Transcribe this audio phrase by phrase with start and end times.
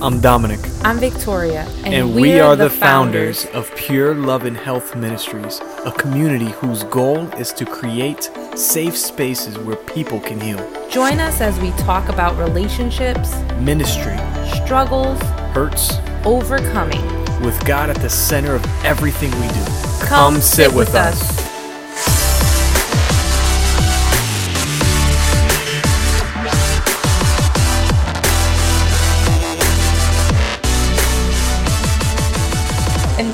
[0.00, 0.60] I'm Dominic.
[0.84, 1.66] I'm Victoria.
[1.84, 7.26] And, we, are, the founders of Pure Love and Health Ministries, a community whose goal
[7.34, 10.58] is to create safe spaces where people can heal.
[10.88, 14.16] Join us as we talk about relationships, Ministry,
[14.64, 15.20] struggles,
[15.52, 17.02] hurts, overcoming.
[17.42, 20.06] with God at the center of everything we do.
[20.06, 21.40] Come, sit, with us.
[21.40, 21.47] In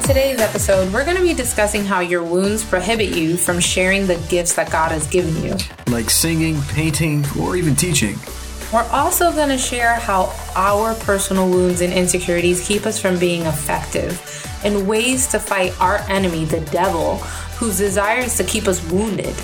[0.04, 4.16] today's episode, we're going to be discussing how your wounds prohibit you from sharing the
[4.28, 5.56] gifts that God has given you.
[5.86, 8.16] like singing, painting, or even teaching.
[8.70, 13.46] We're also going to share how our personal wounds and insecurities keep us from being
[13.46, 14.20] effective
[14.62, 17.16] and ways to fight our enemy, the devil,
[17.56, 19.34] whose desire is to keep us wounded.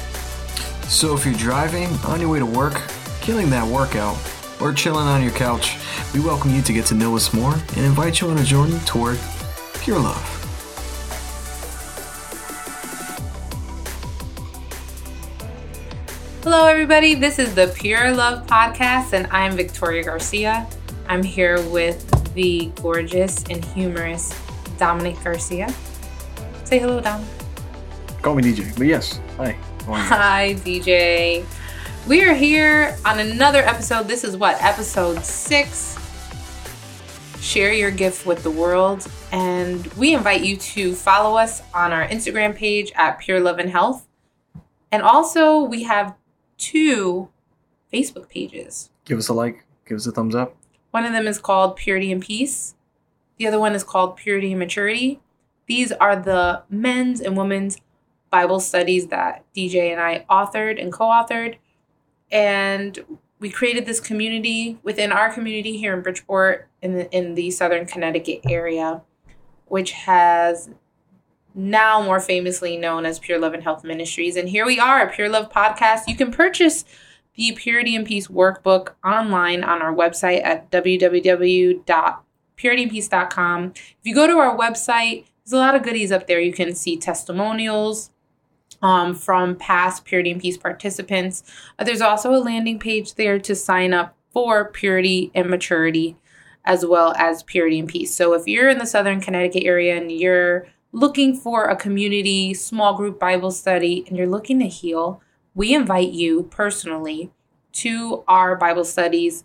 [0.90, 2.82] So if you're driving, on your way to work,
[3.22, 4.18] killing that workout,
[4.60, 5.78] or chilling on your couch,
[6.12, 8.78] we welcome you to get to know us more and invite you on a journey
[8.84, 9.18] toward
[9.80, 10.39] pure love.
[16.52, 17.14] Hello, everybody.
[17.14, 20.66] This is the Pure Love Podcast, and I'm Victoria Garcia.
[21.06, 24.36] I'm here with the gorgeous and humorous
[24.76, 25.72] Dominic Garcia.
[26.64, 27.24] Say hello, Dom.
[28.20, 29.52] Call me DJ, but yes, hi.
[29.86, 30.04] How are you?
[30.08, 31.44] Hi, DJ.
[32.08, 34.08] We are here on another episode.
[34.08, 35.96] This is what, episode six?
[37.40, 39.06] Share your gift with the world.
[39.30, 43.70] And we invite you to follow us on our Instagram page at Pure Love and
[43.70, 44.04] Health.
[44.90, 46.16] And also, we have
[46.60, 47.30] two
[47.92, 48.90] Facebook pages.
[49.04, 50.54] Give us a like, give us a thumbs up.
[50.92, 52.74] One of them is called Purity and Peace.
[53.38, 55.20] The other one is called Purity and Maturity.
[55.66, 57.78] These are the men's and women's
[58.30, 61.56] Bible studies that DJ and I authored and co authored.
[62.30, 62.98] And
[63.40, 67.86] we created this community within our community here in Bridgeport in the, in the southern
[67.86, 69.02] Connecticut area,
[69.66, 70.70] which has
[71.54, 74.36] now more famously known as Pure Love and Health Ministries.
[74.36, 76.08] And here we are, Pure Love Podcast.
[76.08, 76.84] You can purchase
[77.34, 83.64] the Purity and Peace workbook online on our website at www.purityandpeace.com.
[83.64, 86.40] If you go to our website, there's a lot of goodies up there.
[86.40, 88.10] You can see testimonials
[88.82, 91.42] um, from past Purity and Peace participants.
[91.78, 96.16] Uh, there's also a landing page there to sign up for Purity and Maturity,
[96.64, 98.14] as well as Purity and Peace.
[98.14, 102.96] So if you're in the Southern Connecticut area and you're looking for a community small
[102.96, 105.22] group Bible study and you're looking to heal,
[105.54, 107.30] we invite you personally
[107.72, 109.44] to our Bible studies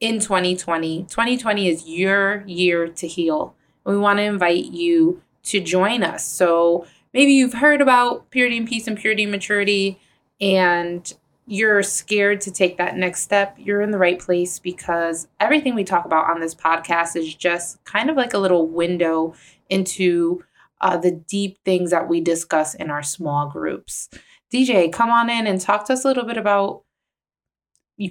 [0.00, 1.04] in 2020.
[1.04, 3.54] 2020 is your year to heal.
[3.84, 6.24] We want to invite you to join us.
[6.24, 10.00] So maybe you've heard about purity and peace and purity and maturity
[10.40, 11.12] and
[11.46, 15.84] you're scared to take that next step, you're in the right place because everything we
[15.84, 19.34] talk about on this podcast is just kind of like a little window
[19.68, 20.42] into
[20.80, 24.08] uh, the deep things that we discuss in our small groups.
[24.52, 26.82] DJ, come on in and talk to us a little bit about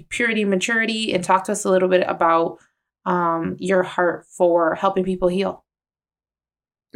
[0.08, 2.58] purity and maturity and talk to us a little bit about
[3.06, 5.64] um, your heart for helping people heal.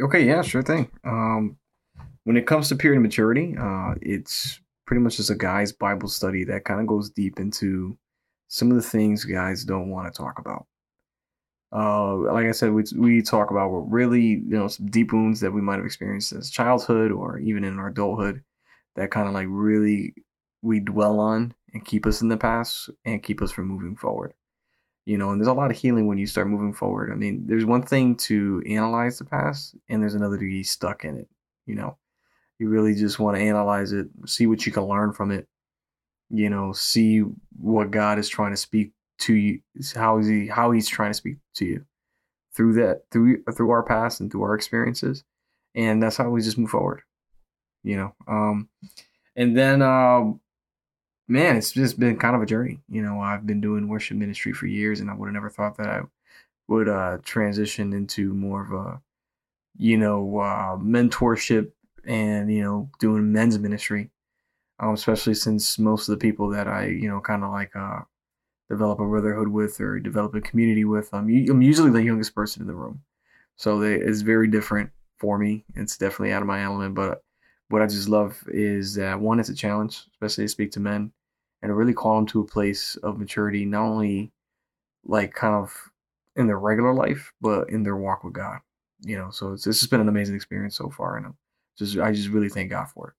[0.01, 0.89] Okay, yeah, sure thing.
[1.03, 1.57] Um,
[2.23, 6.43] when it comes to purity maturity, uh, it's pretty much just a guy's Bible study
[6.45, 7.97] that kind of goes deep into
[8.47, 10.65] some of the things guys don't want to talk about.
[11.71, 15.39] Uh, like I said, we we talk about what really you know some deep wounds
[15.41, 18.43] that we might have experienced as childhood or even in our adulthood
[18.95, 20.13] that kind of like really
[20.61, 24.33] we dwell on and keep us in the past and keep us from moving forward.
[25.05, 27.11] You know, and there's a lot of healing when you start moving forward.
[27.11, 31.03] I mean, there's one thing to analyze the past, and there's another to be stuck
[31.03, 31.27] in it.
[31.65, 31.97] You know,
[32.59, 35.47] you really just want to analyze it, see what you can learn from it.
[36.29, 37.23] You know, see
[37.59, 39.61] what God is trying to speak to you,
[39.95, 41.85] how is he how he's trying to speak to you
[42.55, 45.23] through that through through our past and through our experiences,
[45.75, 47.01] and that's how we just move forward.
[47.83, 48.69] You know, um,
[49.35, 50.41] and then um,
[51.27, 52.79] man, it's just been kind of a journey.
[52.89, 55.77] You know, I've been doing worship ministry for years, and I would have never thought
[55.77, 56.01] that I
[56.67, 59.01] would uh, transition into more of a,
[59.77, 61.71] you know, uh, mentorship
[62.05, 64.09] and you know, doing men's ministry.
[64.81, 67.99] Um, especially since most of the people that I, you know, kind of like uh,
[68.69, 72.61] develop a brotherhood with or develop a community with, I'm, I'm usually the youngest person
[72.61, 73.01] in the room.
[73.55, 75.65] So they, it's very different for me.
[75.75, 77.23] It's definitely out of my element, but
[77.69, 81.11] what I just love is that one, it's a challenge, especially to speak to men
[81.61, 84.31] and to really call them to a place of maturity, not only
[85.05, 85.73] like kind of
[86.35, 88.59] in their regular life, but in their walk with God.
[89.01, 91.37] You know, so it's, it's just been an amazing experience so far, and I'm
[91.77, 93.13] just I just really thank God for it.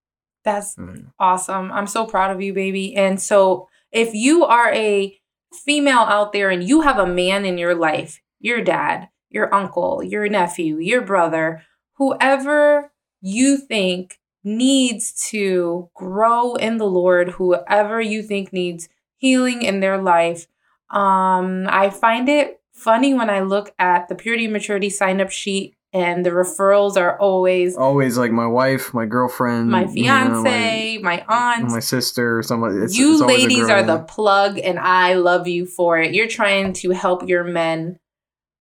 [0.44, 1.12] That's Mhm.
[1.18, 1.72] awesome.
[1.72, 2.94] I'm so proud of you, baby.
[2.96, 5.18] And so, if you are a
[5.52, 10.02] female out there and you have a man in your life, your dad, your uncle,
[10.02, 11.62] your nephew, your brother,
[11.94, 19.80] whoever you think needs to grow in the Lord, whoever you think needs healing in
[19.80, 20.46] their life.
[20.90, 25.76] Um, I find it funny when I look at the purity maturity sign up sheet
[25.92, 31.04] and the referrals are always always like my wife, my girlfriend, my fiance, you know,
[31.04, 32.82] my, my, aunt, my sister, someone.
[32.82, 36.14] It's, you it's ladies are the plug, and I love you for it.
[36.14, 37.98] You're trying to help your men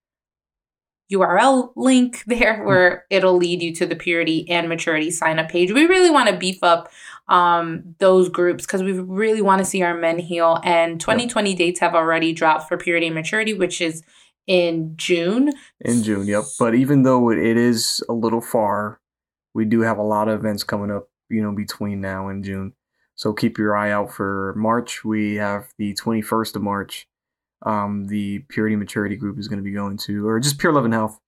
[1.12, 2.66] URL link there hmm.
[2.66, 5.72] where it'll lead you to the purity and maturity sign up page.
[5.72, 6.90] We really want to beef up
[7.28, 10.60] um, those groups because we really want to see our men heal.
[10.64, 11.58] And 2020 yep.
[11.58, 14.02] dates have already dropped for purity and maturity, which is
[14.46, 15.52] in June.
[15.81, 16.44] In June, yep.
[16.58, 19.00] But even though it is a little far,
[19.55, 22.75] we do have a lot of events coming up, you know, between now and June.
[23.16, 25.05] So keep your eye out for March.
[25.05, 27.06] We have the 21st of March
[27.64, 30.84] um, the Purity Maturity Group is going to be going to, or just Pure Love
[30.84, 31.20] and Health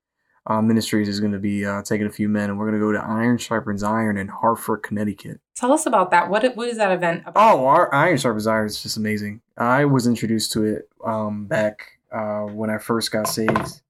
[0.46, 2.86] uh, Ministries is going to be uh, taking a few men, and we're going to
[2.86, 5.40] go to Iron Sharpens Iron in Hartford, Connecticut.
[5.56, 6.28] Tell us about that.
[6.28, 7.54] What what is that event about?
[7.54, 9.40] Oh, our Iron Sharpens Iron is just amazing.
[9.56, 13.82] I was introduced to it um, back uh, when I first got saved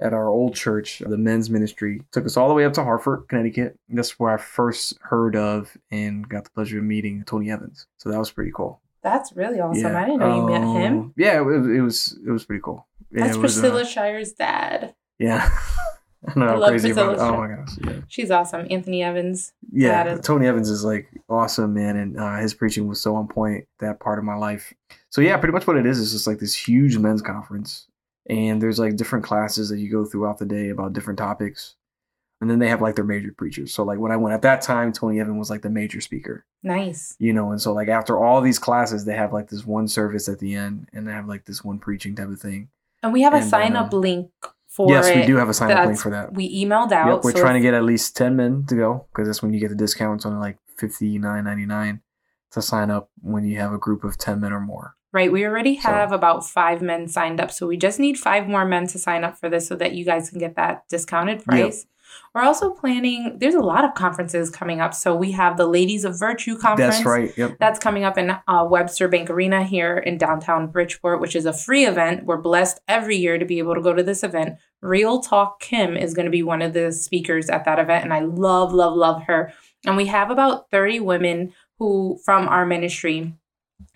[0.00, 1.00] at our old church.
[1.00, 3.78] The men's ministry took us all the way up to Hartford, Connecticut.
[3.88, 7.86] That's where I first heard of and got the pleasure of meeting Tony Evans.
[7.98, 8.80] So that was pretty cool.
[9.02, 9.82] That's really awesome.
[9.82, 10.00] Yeah.
[10.00, 10.98] I didn't know you met him.
[10.98, 12.86] Um, yeah, it, it, was it was pretty cool.
[13.10, 14.94] Yeah, That's was, Priscilla uh, Shirer's dad.
[15.18, 15.48] Yeah.
[16.26, 18.00] I know I love crazy Priscilla about, Oh my gosh, yeah.
[18.08, 18.66] She's awesome.
[18.70, 19.52] Anthony Evans.
[19.72, 23.28] Yeah, is- Tony Evans is like awesome, man, and uh, his preaching was so on
[23.28, 24.74] point that part of my life.
[25.10, 27.86] So yeah, pretty much what it is is just like this huge men's conference,
[28.28, 31.76] and there's like different classes that you go throughout the day about different topics
[32.40, 33.72] and then they have like their major preachers.
[33.72, 36.44] So like when I went at that time, Tony Evans was like the major speaker.
[36.62, 37.16] Nice.
[37.18, 40.28] You know, and so like after all these classes, they have like this one service
[40.28, 42.68] at the end, and they have like this one preaching type of thing.
[43.02, 44.30] And we have a sign up uh, link
[44.66, 46.34] for yes, we do have a sign up link for that.
[46.34, 47.08] We emailed out.
[47.08, 49.52] Yep, we're so trying to get at least ten men to go because that's when
[49.52, 52.02] you get the discounts on like fifty nine ninety nine
[52.52, 54.94] to sign up when you have a group of ten men or more.
[55.12, 55.32] Right.
[55.32, 56.14] We already have so.
[56.14, 57.50] about five men signed up.
[57.50, 60.04] So we just need five more men to sign up for this so that you
[60.04, 61.78] guys can get that discounted price.
[61.78, 61.86] Yep.
[62.34, 64.94] We're also planning, there's a lot of conferences coming up.
[64.94, 66.96] So we have the Ladies of Virtue conference.
[66.96, 67.36] That's right.
[67.36, 67.56] Yep.
[67.58, 71.52] That's coming up in uh, Webster Bank Arena here in downtown Bridgeport, which is a
[71.52, 72.24] free event.
[72.24, 74.58] We're blessed every year to be able to go to this event.
[74.80, 78.04] Real Talk Kim is going to be one of the speakers at that event.
[78.04, 79.52] And I love, love, love her.
[79.84, 83.34] And we have about 30 women who from our ministry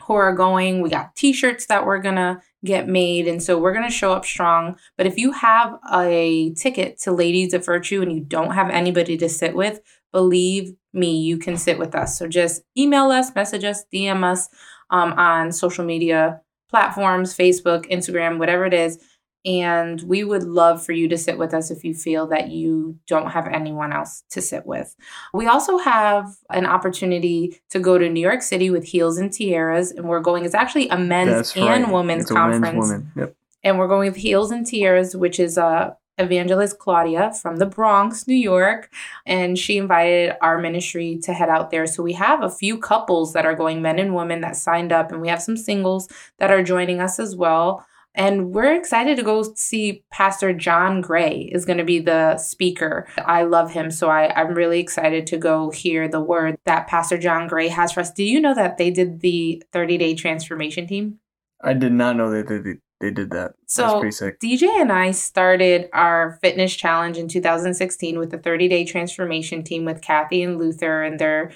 [0.07, 0.81] who are going.
[0.81, 3.29] We got t-shirts that we're going to get made.
[3.29, 4.77] And so we're going to show up strong.
[4.97, 9.17] But if you have a ticket to Ladies of Virtue and you don't have anybody
[9.19, 9.81] to sit with,
[10.13, 12.19] believe me, you can sit with us.
[12.19, 14.49] So just email us, message us, DM us
[14.91, 18.99] um, on social media platforms, Facebook, Instagram, whatever it is
[19.45, 22.99] and we would love for you to sit with us if you feel that you
[23.07, 24.95] don't have anyone else to sit with.
[25.35, 29.91] We also have an opportunity to go to New York City with Heels and Tiaras,
[29.91, 31.93] and we're going, it's actually a men's That's and right.
[31.93, 32.89] women's it's conference.
[32.89, 33.13] Women.
[33.17, 33.37] Yep.
[33.65, 37.67] And we're going with Heels and Tiaras, which is a uh, evangelist Claudia from the
[37.67, 38.91] Bronx, New York,
[39.27, 41.87] and she invited our ministry to head out there.
[41.87, 45.11] So we have a few couples that are going, men and women that signed up,
[45.11, 46.09] and we have some singles
[46.39, 47.87] that are joining us as well.
[48.14, 53.07] And we're excited to go see Pastor John Gray is going to be the speaker.
[53.19, 57.16] I love him, so I, I'm really excited to go hear the word that Pastor
[57.16, 58.12] John Gray has for us.
[58.12, 61.21] Do you know that they did the 30 day transformation team?
[61.62, 63.55] I did not know that they, they did that.
[63.67, 64.39] So pretty sick.
[64.39, 69.85] DJ and I started our fitness challenge in 2016 with the 30 day transformation team
[69.85, 71.51] with Kathy and Luther, and they're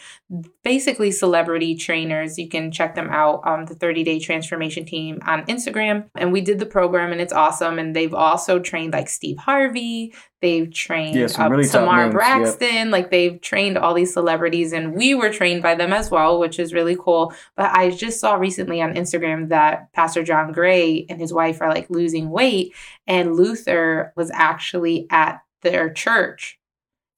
[0.65, 2.37] basically celebrity trainers.
[2.37, 6.09] You can check them out, um, the 30 day transformation team on Instagram.
[6.17, 7.79] And we did the program, and it's awesome.
[7.79, 10.13] And they've also trained like Steve Harvey,
[10.47, 12.13] they've trained Yeah, some really Tamar names, yep.
[12.13, 16.39] Braxton, like they've trained all these celebrities, and we were trained by them as well,
[16.39, 17.33] which is really cool.
[17.57, 21.69] But I just saw recently on Instagram that Pastor John Gray and his wife are
[21.69, 22.73] like losing weight,
[23.07, 26.59] and Luther was actually at their church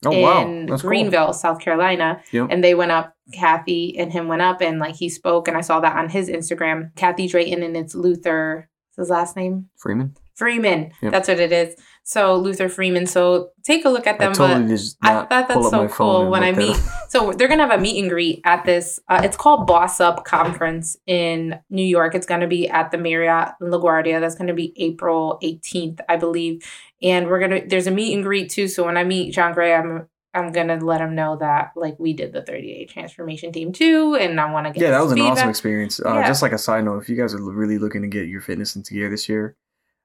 [0.05, 0.77] Oh wow, in cool.
[0.77, 2.21] Greenville, South Carolina.
[2.31, 2.47] Yep.
[2.51, 5.61] And they went up, Kathy and him went up and like he spoke, and I
[5.61, 6.95] saw that on his Instagram.
[6.95, 8.69] Kathy Drayton and it's Luther.
[8.95, 9.69] What's his last name?
[9.77, 10.15] Freeman.
[10.39, 10.91] Freeman.
[11.01, 11.11] Yep.
[11.11, 11.75] That's what it is.
[12.03, 13.05] So Luther Freeman.
[13.05, 14.33] So take a look at I them.
[14.33, 16.75] totally but I thought that's so cool when I meet.
[17.09, 18.99] So they're gonna have a meet and greet at this.
[19.09, 22.13] Uh, it's called Boss Up Conference in New York.
[22.13, 24.19] It's gonna be at the Marriott in LaGuardia.
[24.19, 26.63] That's gonna be April 18th, I believe.
[27.01, 28.67] And we're gonna there's a meet and greet too.
[28.67, 32.13] So when I meet John Gray, I'm I'm gonna let him know that like we
[32.13, 35.11] did the 30 day transformation team too, and I want to get Yeah, that was
[35.13, 35.99] an awesome experience.
[35.99, 36.27] Uh, Yeah.
[36.27, 38.75] Just like a side note, if you guys are really looking to get your fitness
[38.75, 39.55] into gear this year,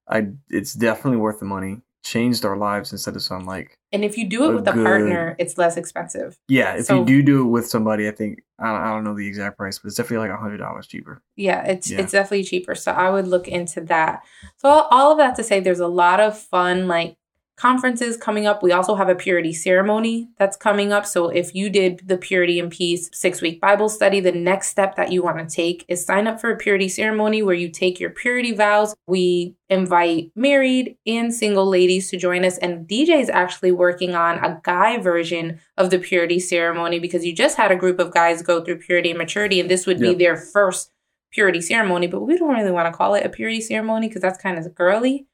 [0.08, 1.80] I it's definitely worth the money.
[2.04, 4.73] Changed our lives instead of some like And if you do it a with a
[4.73, 6.38] good- partner, it's less expensive.
[6.49, 6.75] yeah.
[6.76, 9.14] If So- you do do it with somebody, I think I don't, I don't know
[9.14, 11.23] the exact price, but it's definitely like a hundred dollars cheaper.
[11.37, 12.00] Yeah, it's Yeah.
[12.00, 12.75] it's definitely cheaper.
[12.75, 14.23] So I would look into that.
[14.58, 17.16] So all- all of that to say there's a lot of fun like
[17.56, 18.62] conferences coming up.
[18.62, 21.06] We also have a purity ceremony that's coming up.
[21.06, 25.12] So if you did the Purity and Peace 6-week Bible study, the next step that
[25.12, 28.11] you want to take is sign up for a purity ceremony where you take your
[28.11, 28.94] purity vows.
[29.06, 34.38] We invite married and single ladies to join us and DJ is actually working on
[34.38, 38.42] a guy version of the purity ceremony because you just had a group of guys
[38.42, 40.11] go through purity and maturity and this would Yep.
[40.18, 40.90] be their first
[41.32, 44.38] purity ceremony, but we don't really want to call it a purity ceremony because that's
[44.38, 45.26] kind of girly.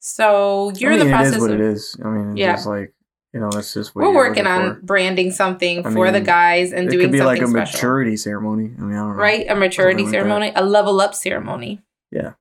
[0.00, 1.96] So you're I in mean, the process it is what of it is.
[2.04, 2.52] I mean, it's Yeah.
[2.52, 2.94] just like
[3.34, 4.80] you know, that's just we're working on for.
[4.82, 6.88] branding something I for the guys and doing something.
[6.88, 7.76] it doing could be like a special.
[7.76, 8.72] maturity ceremony.
[8.78, 9.14] I mean, I don't know.
[9.22, 9.46] right?
[9.50, 10.16] A maturity Something like that.
[10.18, 11.82] ceremony, a level up ceremony.
[12.10, 12.32] Yeah.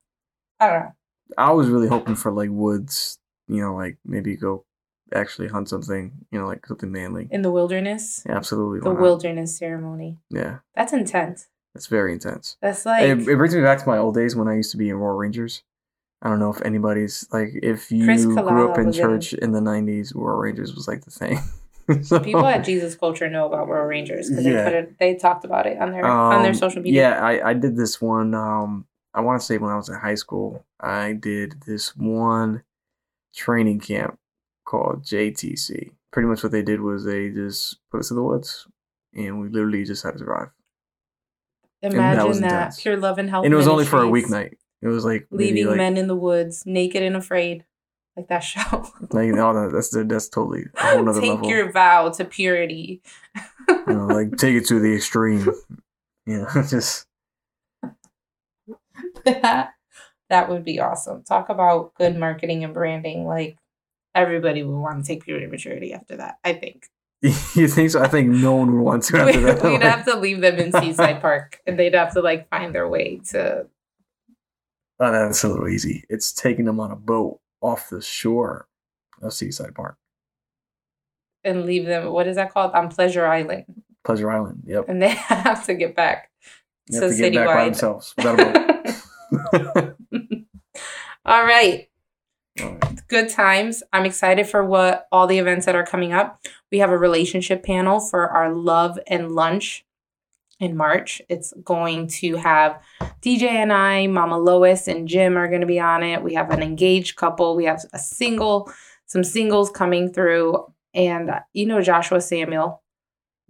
[0.62, 0.94] I don't know.
[1.38, 3.20] I was really hoping for like woods.
[3.50, 4.64] You know, like maybe go
[5.14, 6.14] actually hunt something.
[6.32, 7.28] You know, like something manly.
[7.32, 8.80] In the wilderness, Yeah, absolutely.
[8.80, 10.20] the wilderness ceremony.
[10.30, 11.48] Yeah, That's intense.
[11.74, 12.58] That's very intense.
[12.62, 14.78] That's like it, it brings me back to my old days when I used to
[14.78, 15.64] be in Royal Rangers.
[16.22, 19.52] I don't know if anybody's like if you grew up in was in- church in
[19.52, 21.40] the '90s, Royal Rangers was like the thing.
[22.04, 24.52] So- people at Jesus Culture know about Royal Rangers because Yeah.
[24.56, 25.00] they put it.
[25.00, 27.02] They talked about it on their on their Um, social media.
[27.12, 28.34] Yeah, I, I did this one.
[28.36, 32.64] Um, I want to say when I was in high school, I did this one
[33.34, 34.20] training camp
[34.66, 35.92] called JTC.
[36.12, 38.68] Pretty much what they did was they just put us in the woods,
[39.14, 40.50] and we literally just had to survive.
[41.82, 42.82] Imagine was that, intense.
[42.82, 43.46] pure love and health.
[43.46, 44.56] and it was only for a weeknight.
[44.82, 47.66] It was like Leaving like, men in the woods, naked and afraid,
[48.16, 48.92] like that show.
[49.12, 51.50] like no, no, that's that's totally a whole nother Take level.
[51.50, 53.02] your vow to purity.
[53.70, 55.50] you know, like take it to the extreme.
[56.26, 57.08] Know, just
[59.26, 59.74] that
[60.30, 61.24] that would be awesome.
[61.24, 63.26] Talk about good marketing and branding.
[63.26, 63.58] Like
[64.14, 66.38] everybody would want to take purity maturity after that.
[66.44, 66.88] I think
[67.22, 68.02] you think so?
[68.02, 69.64] I think no one would want to after that.
[69.64, 72.88] we'd have to leave them in Seaside Park, and they'd have to like find their
[72.88, 73.68] way to.
[75.00, 76.04] Oh, that's a little easy.
[76.10, 78.68] It's taking them on a boat off the shore
[79.22, 79.98] of Seaside Park,
[81.44, 82.12] And leave them.
[82.12, 82.72] What is that called?
[82.74, 83.66] On Pleasure Island,
[84.04, 84.64] Pleasure Island.
[84.66, 84.86] Yep.
[84.90, 86.32] and they have to get back
[86.90, 89.96] They to have to get back by themselves without a boat.
[91.26, 91.90] All right.
[92.62, 93.08] All right.
[93.08, 93.84] good times.
[93.94, 96.40] I'm excited for what all the events that are coming up.
[96.72, 99.86] We have a relationship panel for our love and lunch
[100.60, 101.22] in March.
[101.30, 102.82] It's going to have
[103.22, 106.24] DJ and I, Mama Lois and Jim are going to be on it.
[106.24, 107.56] We have an engaged couple.
[107.56, 108.72] We have a single,
[109.06, 112.82] some singles coming through, and uh, you know Joshua Samuel,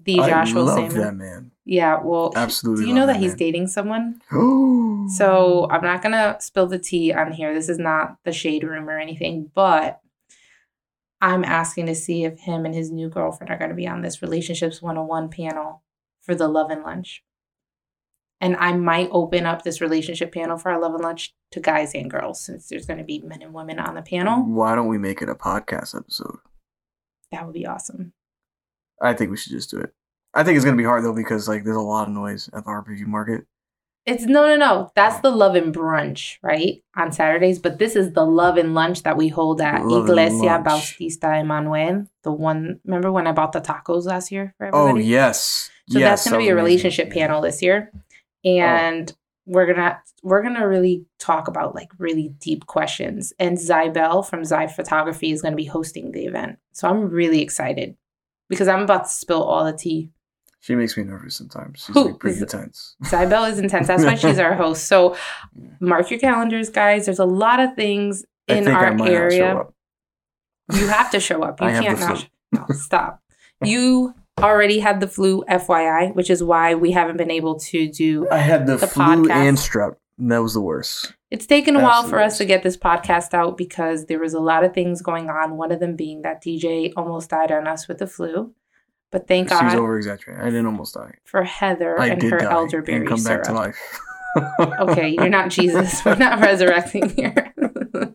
[0.04, 1.04] the I Joshua love Samuel.
[1.04, 1.52] that man.
[1.66, 2.84] Yeah, well, Absolutely.
[2.84, 4.22] do you know love that he's dating someone?
[4.30, 7.54] So So I'm not gonna spill the tea on here.
[7.54, 10.02] This is not the shade room or anything, but
[11.22, 14.22] I'm asking to see if him and his new girlfriend are gonna be on this
[14.22, 15.82] relationships 101 panel
[16.27, 17.24] for the love and lunch.
[18.39, 21.96] And I might open up this relationship panel for our love and lunch to guys
[21.96, 24.43] and girls since there's gonna be men and women on the panel.
[24.43, 26.38] why don't we make it a podcast episode?
[27.31, 28.13] That would be awesome.
[29.01, 29.91] I think we should just do it.
[30.34, 32.65] I think it's gonna be hard though because like there's a lot of noise at
[32.65, 33.46] the RPG market.
[34.08, 34.92] It's no, no, no.
[34.96, 36.82] That's the love and brunch, right?
[36.96, 37.60] On Saturdays.
[37.60, 40.62] But this is the love and lunch that we hold at Love Iglesia.
[40.64, 42.08] Bautista Emanuel.
[42.24, 45.70] The one, remember when I bought the tacos last year for Oh yes.
[45.90, 46.66] So yes, that's going to be a was amazing.
[46.66, 47.92] relationship panel this year,
[48.46, 49.14] and
[49.46, 53.34] we're gonna we're gonna really talk about like really deep questions.
[53.40, 57.42] And Zybel from Zy Photography is going to be hosting the event, so I'm really
[57.42, 57.98] excited
[58.48, 60.12] because I'm about to spill all the tea.
[60.60, 61.84] She makes me nervous sometimes.
[61.86, 62.96] She's Who like pretty is- intense.
[63.06, 63.88] Zybel is intense.
[63.88, 64.86] That's why she's our host.
[64.86, 65.16] So
[65.80, 67.06] mark your calendars, guys.
[67.06, 69.56] There's a lot of things in our might not show area.
[69.58, 69.74] up.
[70.74, 71.60] You have to show up.
[71.62, 72.28] You can't not.
[72.52, 73.22] No, stop.
[73.64, 78.28] You already had the flu, FYI, which is why we haven't been able to do.
[78.30, 79.32] I had the, The flu podcast.
[79.32, 79.96] and strep.
[80.18, 81.14] and That was the worst.
[81.32, 84.40] It's taken a while for us to get this podcast out because there was a
[84.40, 85.58] lot of things going on.
[85.58, 88.54] One of them being that DJ almost died on us with the flu.
[89.12, 90.44] But thank She was God over exaggerating.
[90.44, 91.16] I didn't almost die.
[91.24, 93.58] for Heather I and her die elderberry and come back to syrup.
[93.58, 94.00] life.
[94.82, 96.02] okay, you're not Jesus.
[96.06, 97.54] We're not resurrecting here.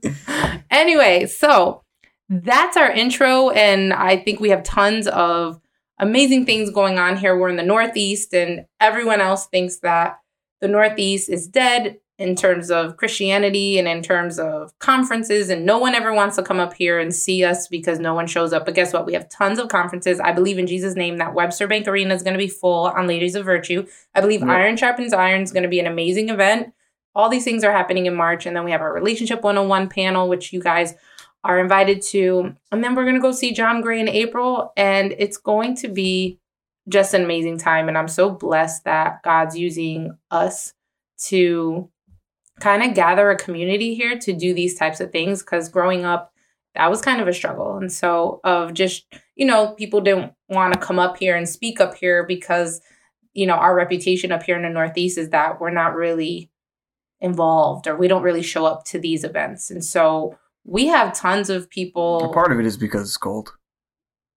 [0.71, 1.83] anyway, so
[2.29, 5.61] that's our intro, and I think we have tons of
[5.99, 7.39] amazing things going on here.
[7.39, 10.19] We're in the Northeast, and everyone else thinks that
[10.61, 15.77] the Northeast is dead in terms of Christianity and in terms of conferences, and no
[15.79, 18.65] one ever wants to come up here and see us because no one shows up.
[18.65, 19.07] But guess what?
[19.07, 20.21] We have tons of conferences.
[20.21, 23.09] I believe in Jesus' name that Webster Bank Arena is going to be full on
[23.09, 23.87] Ladies of Virtue.
[24.15, 24.49] I believe Yep.
[24.51, 26.73] Iron Sharpens Iron is going to be an amazing event.
[27.15, 28.47] All these things are happening in March.
[28.47, 30.95] And then we have our Relationship 101 panel, which you guys
[31.43, 32.55] are invited to.
[32.71, 34.73] And then we're going to go see John Gray in April.
[34.77, 36.39] And it's going to be
[36.89, 37.89] just an amazing time.
[37.89, 40.73] And I'm so blessed that God's using us
[41.25, 41.89] to
[42.63, 45.43] kind of gather a community here to do these types of things.
[45.43, 46.33] Because growing up,
[46.75, 47.77] that was kind of a struggle.
[47.77, 49.05] And so, of just,
[49.35, 52.81] you know, people didn't want to come up here and speak up here because,
[53.35, 56.51] you know, our reputation up here in the Northeast is that we're not really
[57.21, 59.71] involved or we don't really show up to these events.
[59.71, 62.33] And so, we have tons of people.
[62.33, 63.53] Part of it is because it's cold.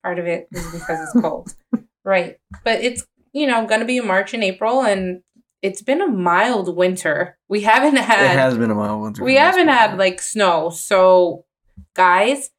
[0.03, 1.53] Part of it is because it's cold.
[2.03, 2.37] right.
[2.63, 5.21] But it's, you know, going to be in March and April and
[5.65, 7.39] it's been a mild winter.
[7.47, 9.23] We haven't had it has been a mild winter.
[9.23, 10.69] we haven't had like snow.
[10.69, 11.45] So,
[11.95, 12.51] guys,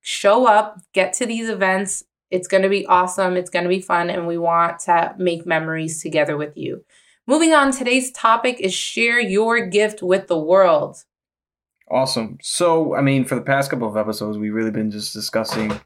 [0.00, 2.04] show up, get to these events.
[2.30, 3.36] It's going to be awesome.
[3.36, 4.08] It's going to be fun.
[4.08, 6.84] And we want to make memories together with you.
[7.26, 11.04] Moving on, today's topic is share your gift with the world.
[11.90, 12.38] Awesome.
[12.40, 15.78] So, I mean, for the past couple of episodes, we've really been just discussing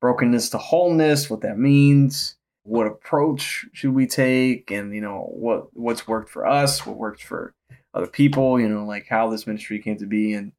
[0.00, 2.34] brokenness to wholeness, what that means,
[2.68, 7.22] what approach should we take, and you know what what's worked for us, what worked
[7.22, 7.54] for
[7.94, 8.60] other people.
[8.60, 10.34] You know, like how this ministry came to be.
[10.34, 10.52] And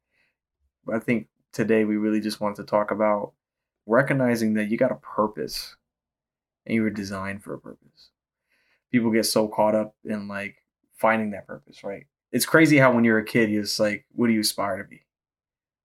[0.92, 3.32] I think today we really just wanted to talk about
[3.86, 5.76] recognizing that you got a purpose,
[6.66, 8.10] and you were designed for a purpose.
[8.92, 10.56] People get so caught up in like
[10.96, 12.06] finding that purpose, right?
[12.32, 14.88] it's crazy how when you're a kid, you're just like, what do you aspire to
[14.88, 15.04] be?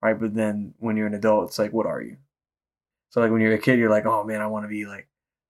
[0.02, 0.20] Right.
[0.20, 2.18] But then when you're an adult, it's like, what are you?
[3.10, 5.08] So like when you're a kid, you're like, oh man, I want to be like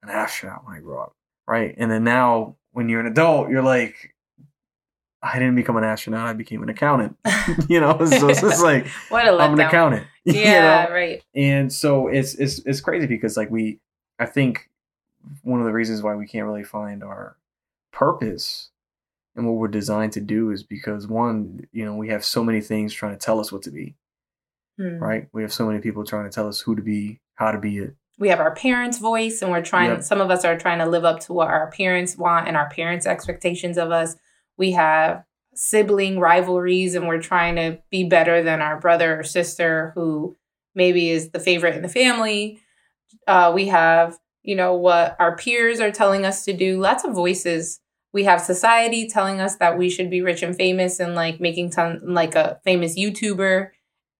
[0.09, 1.11] an astronaut when I grow up.
[1.47, 1.75] Right.
[1.77, 4.13] And then now when you're an adult, you're like,
[5.21, 7.17] I didn't become an astronaut, I became an accountant.
[7.69, 9.41] you know, so it's just like What a letdown.
[9.41, 10.07] I'm an accountant.
[10.25, 10.93] you Yeah, know?
[10.93, 11.23] right.
[11.35, 13.79] And so it's it's it's crazy because like we
[14.19, 14.69] I think
[15.43, 17.35] one of the reasons why we can't really find our
[17.91, 18.69] purpose
[19.35, 22.61] and what we're designed to do is because one, you know, we have so many
[22.61, 23.95] things trying to tell us what to be,
[24.77, 24.97] Hmm.
[24.99, 25.27] right?
[25.33, 27.79] We have so many people trying to tell us who to be, how to be
[27.79, 27.95] it.
[28.17, 30.03] We have our parents' voice and we're trying Yep.
[30.03, 32.69] some of us are trying to live up to what our parents want and our
[32.69, 34.15] parents' expectations of us.
[34.57, 35.23] We have
[35.53, 40.35] sibling rivalries and we're trying to be better than our brother or sister who
[40.73, 42.59] maybe is the favorite in the family.
[43.27, 46.79] Uh, we have, you know, what our peers are telling us to do.
[46.79, 47.79] Lots of voices.
[48.13, 51.71] We have society telling us that we should be rich and famous and like making
[51.71, 53.69] ton like a famous YouTuber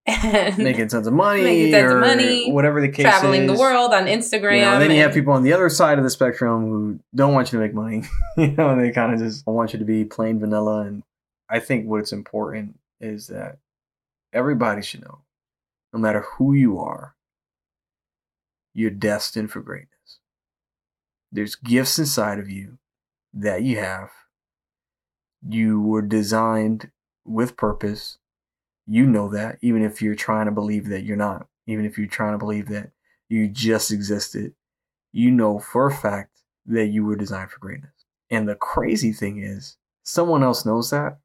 [0.07, 3.57] and Making tons of money, Making tons of or money, whatever the case traveling the
[3.57, 4.55] world on Instagram.
[4.57, 6.99] You know, and then you have people on the other side of the spectrum who
[7.13, 8.03] don't want you to make money.
[8.37, 10.81] you know, and they kind of just want you to be plain vanilla.
[10.81, 11.03] And
[11.49, 13.57] I think what's important is that
[14.31, 15.19] everybody should know,
[15.93, 17.15] no matter who you are,
[18.73, 20.19] you're destined for greatness.
[21.31, 22.77] There's gifts inside of you
[23.33, 24.09] that you have.
[25.47, 26.91] You were designed
[27.25, 28.17] with purpose.
[28.87, 32.07] You know that, even if you're trying to believe that you're not, even if you're
[32.07, 32.91] trying to believe that
[33.29, 34.53] you just existed,
[35.11, 38.05] you know for a fact that you were designed for greatness.
[38.29, 41.19] And the crazy thing is, someone else knows that,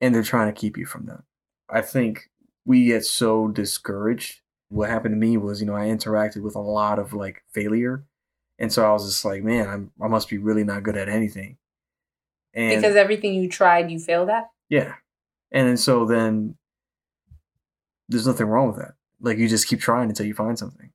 [0.00, 1.22] and they're trying to keep you from that.
[1.68, 2.30] I think
[2.64, 4.40] we get so discouraged.
[4.68, 8.04] What happened to me was, you know, I interacted with a lot of like failure.
[8.58, 11.08] And so I was just like, man, I'm, I must be really not good at
[11.08, 11.58] anything.
[12.54, 14.48] And because everything you tried, you failed at.
[14.70, 14.94] yeah,
[15.52, 16.56] and then so then
[18.08, 18.94] there's nothing wrong with that.
[19.20, 20.90] Like you just keep trying until you find something.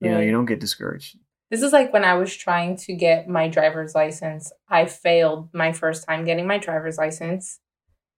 [0.00, 1.16] You know, you don't get discouraged.
[1.50, 4.52] This is like when I was trying to get my driver's license.
[4.68, 7.58] I failed my first time getting my driver's license.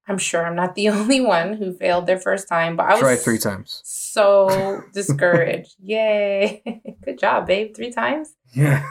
[0.09, 3.01] I'm sure I'm not the only one who failed their first time, but I was
[3.01, 3.81] Try three times.
[3.85, 5.77] so discouraged.
[5.83, 6.83] Yay.
[7.05, 7.75] Good job, babe.
[7.75, 8.35] Three times?
[8.53, 8.85] Yeah,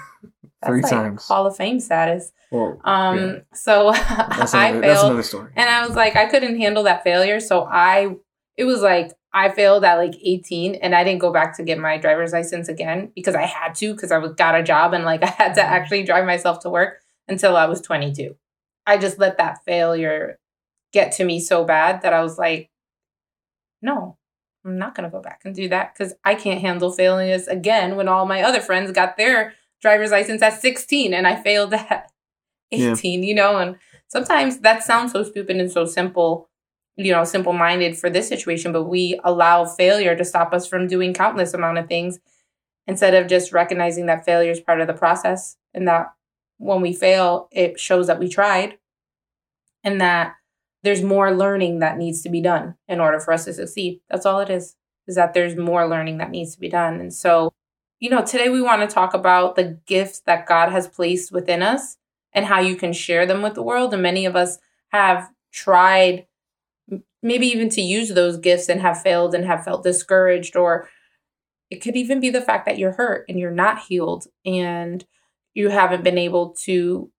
[0.62, 1.28] That's three like times.
[1.28, 2.32] Hall of Fame status.
[2.52, 3.39] Well, Um yeah.
[3.54, 5.52] so I another, that's failed another story.
[5.56, 7.39] and I was like, I couldn't handle that failure.
[7.39, 8.15] So I,
[8.58, 11.78] it was like, I failed at like 18 and I didn't go back to get
[11.78, 15.06] my driver's license again because I had to because I was got a job and
[15.06, 18.36] like I had to actually drive myself to work until I was 22.
[18.88, 20.39] I just let that failure
[20.92, 22.72] get to me so bad that I was like,
[23.82, 24.18] no,
[24.65, 27.48] I'm not going to go back and do that because I can't handle failing this
[27.48, 31.74] again when all my other friends got their driver's license at 16 and I failed
[31.74, 32.12] at
[32.72, 32.92] Yeah.
[32.92, 33.58] 18, you know?
[33.58, 36.49] And sometimes that sounds so stupid and so simple,
[37.00, 40.86] you know, simple minded for this situation, but we allow failure to stop us from
[40.86, 42.20] doing countless amount of things
[42.88, 46.08] instead of just recognizing that failure is part of the process and that
[46.58, 48.78] when we fail, it shows that we tried
[49.82, 50.34] and that
[50.84, 54.02] there's more learning that needs to be done in order for us to succeed.
[54.10, 54.76] That's all it is,
[55.08, 57.00] is that there's more learning that needs to be done.
[57.00, 57.54] And so,
[58.02, 61.62] you know, today we want to talk about the gifts that God has placed within
[61.62, 61.96] us
[62.34, 63.94] and how you can share them with the world.
[63.94, 64.58] And many of us
[64.90, 66.26] have tried
[67.21, 70.89] maybe even to use those gifts and have failed and have felt discouraged or
[71.69, 75.05] it could even be the fact that you're hurt and you're not healed and
[75.53, 77.12] you haven't been able to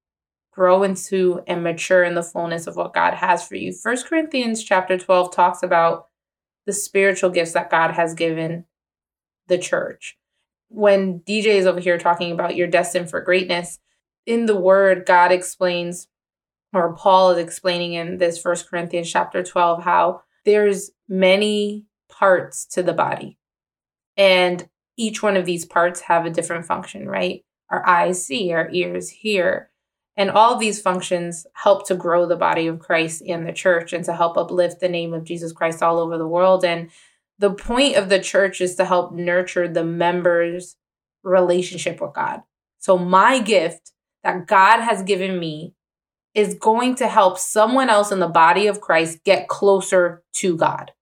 [0.53, 3.73] grow into and mature in the fullness of what God has for you.
[3.73, 6.07] First Corinthians chapter 12 talks about
[6.67, 8.65] the spiritual gifts that God has given
[9.47, 10.17] the church.
[10.69, 13.79] When DJ is over here talking about you're destined for greatness,
[14.27, 16.09] in the word God explains
[16.73, 22.83] or Paul is explaining in this First Corinthians chapter 12 how there's many parts to
[22.83, 23.39] the body.
[24.17, 27.45] And each one of these parts have a different function, right?
[27.71, 29.71] Our eyes see, our ears hear.
[30.17, 34.05] And all these functions help to grow the body of Christ and the church and
[34.05, 36.65] to help uplift the name of Jesus Christ all over the world.
[36.65, 36.91] And
[37.39, 40.77] the point of the church is to help nurture the members'
[41.23, 42.43] relationship with God.
[42.79, 45.75] So, my gift that God has given me
[46.35, 50.93] is going to help someone else in the body of Christ get closer to God.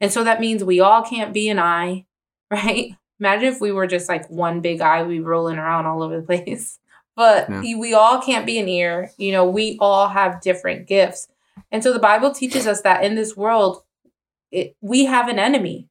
[0.00, 2.06] And so that means we all can't be an eye,
[2.50, 2.94] right?
[3.20, 6.26] Imagine if we were just like one big eye, we rolling around all over the
[6.26, 6.78] place.
[7.14, 7.76] But Yeah.
[7.76, 9.10] we all can't be an ear.
[9.18, 11.28] You know, we all have different gifts.
[11.70, 13.82] And so the Bible teaches us that in this world,
[14.50, 15.88] it, we have an enemy.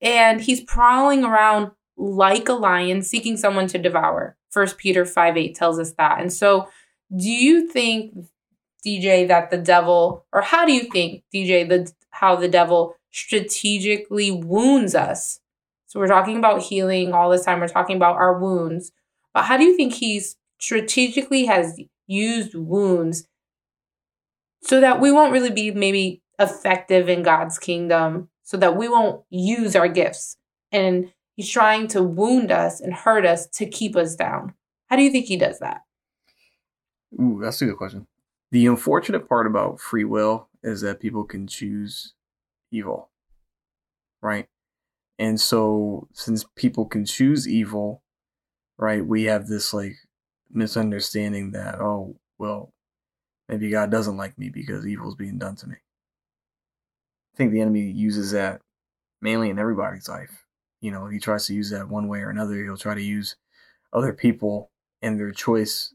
[0.00, 4.36] And he's prowling around like a lion, seeking someone to devour.
[4.50, 6.20] First Peter 5 8 tells us that.
[6.20, 6.68] And so
[7.14, 8.14] do you think,
[8.84, 14.30] DJ, that the devil, or how do you think, DJ, the how the devil strategically
[14.30, 15.40] wounds us?
[15.86, 17.60] So we're talking about healing all this time.
[17.60, 18.92] We're talking about our wounds.
[19.32, 20.22] But how do you think he
[20.58, 23.26] strategically has used wounds
[24.62, 29.24] so that we won't really be maybe effective in God's kingdom, so that we won't
[29.30, 30.36] use our gifts?
[30.72, 34.54] And he's trying to wound us and hurt us to keep us down.
[34.86, 35.82] How do you think he does that?
[37.14, 38.06] Ooh, that's a good question.
[38.50, 42.14] The unfortunate part about free will is that people can choose
[42.70, 43.10] evil,
[44.22, 44.48] right?
[45.18, 48.02] And so, since people can choose evil,
[48.78, 49.96] right, we have this like
[50.52, 52.72] misunderstanding that, oh, well,
[53.48, 55.76] maybe God doesn't like me because evil is being done to me.
[57.34, 58.60] I think the enemy uses that
[59.20, 60.44] mainly in everybody's life.
[60.80, 62.62] You know, he tries to use that one way or another.
[62.62, 63.36] He'll try to use
[63.92, 64.70] other people
[65.02, 65.92] and their choice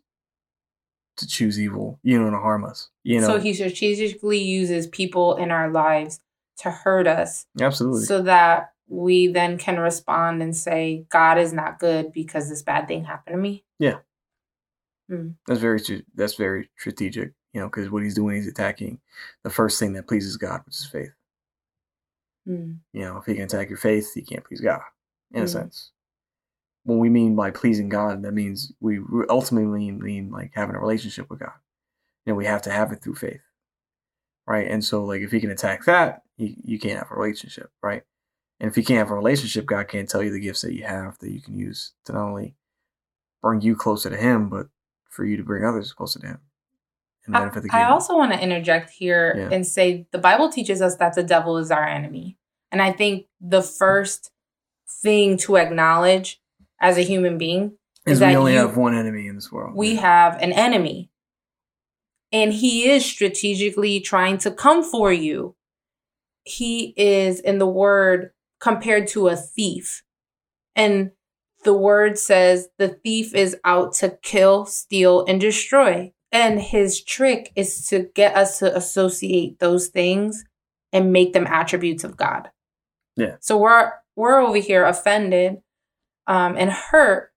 [1.21, 2.89] to choose evil, you know, to harm us.
[3.03, 6.19] You know, So he strategically uses people in our lives
[6.57, 8.03] to hurt us absolutely.
[8.05, 12.87] so that we then can respond and say, God is not good because this bad
[12.87, 13.63] thing happened to me.
[13.79, 13.99] Yeah.
[15.47, 15.81] That's very
[16.15, 18.99] that's very strategic, you know, because what he's doing, he's attacking
[19.43, 21.11] the first thing that pleases God, which is faith.
[22.47, 22.77] Mm.
[22.93, 24.79] You know, if he can attack your faith, he can't please God,
[25.33, 25.49] in a Mm.
[25.49, 25.91] sense.
[26.83, 31.29] What we mean by pleasing God, that means we ultimately mean, like having a relationship
[31.29, 31.53] with God.
[32.25, 33.41] And we have to have it through faith,
[34.47, 34.67] right?
[34.67, 38.03] And so, like, if he can attack that, you, you can't have a relationship, right?
[38.59, 40.83] And if you can't have a relationship, God can't tell you the gifts that you
[40.83, 42.55] have that you can use to not only
[43.41, 44.67] bring you closer to Him, but
[45.09, 46.39] for you to bring others closer to Him
[47.25, 49.49] and I, benefit the I also want to interject here Yeah.
[49.51, 52.37] and say the Bible teaches us that the devil is our enemy.
[52.71, 54.31] And I think the first
[55.01, 56.40] thing to acknowledge
[56.81, 59.51] as a human being is is we that only you- have one enemy in this
[59.51, 59.75] world.
[59.75, 60.01] we Yeah.
[60.01, 61.09] have an enemy.
[62.33, 65.53] and he is strategically trying to come for you.
[66.45, 70.03] He is in the word compared to a thief.
[70.73, 71.11] And
[71.65, 76.13] the word says the thief is out to kill, steal, and destroy.
[76.31, 80.45] And his trick is to get us to associate those things
[80.93, 82.49] and make them attributes of God.
[83.17, 83.35] Yeah.
[83.41, 85.57] So we're we're over here offended
[86.27, 87.31] um, and hurt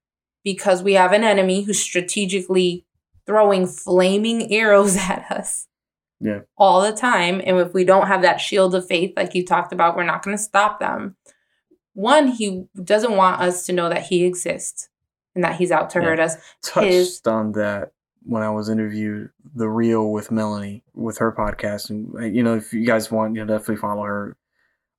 [0.44, 2.84] because we have an enemy who's strategically
[3.26, 5.66] throwing flaming arrows at us.
[6.20, 6.40] Yeah.
[6.56, 7.42] All the time.
[7.44, 10.22] And if we don't have that shield of faith, like you talked about, we're not
[10.22, 11.16] going to stop them.
[11.94, 14.88] One, he doesn't want us to know that he exists
[15.34, 16.04] and that he's out to Yeah.
[16.06, 16.36] hurt us.
[16.62, 17.92] touched His- on that
[18.26, 22.54] when I was interviewed the real with Melanie with her podcast, and uh, you know
[22.56, 24.36] if you guys want, you know definitely follow her.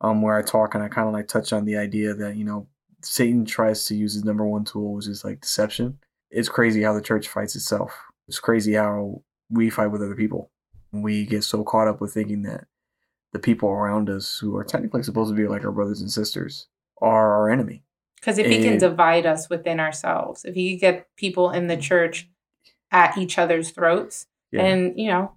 [0.02, 2.44] Um, where I talk and I kind of like touch on the idea that you
[2.46, 2.68] know
[3.06, 6.00] Satan tries to use his number one tool, which is like deception.
[6.32, 7.96] It's crazy how the church fights itself.
[8.28, 10.50] It's crazy how we fight with other people.
[10.92, 12.66] We get so caught up with thinking that
[13.32, 16.68] the people around us, who are technically supposed to be like our brothers and sisters,
[17.02, 17.84] are our enemy.
[18.16, 21.76] Because if he can divide us within ourselves, if he could get people in the
[21.76, 21.82] mm-hmm.
[21.82, 22.30] church
[22.92, 24.64] at each other's throats, Yeah.
[24.64, 25.34] and you know,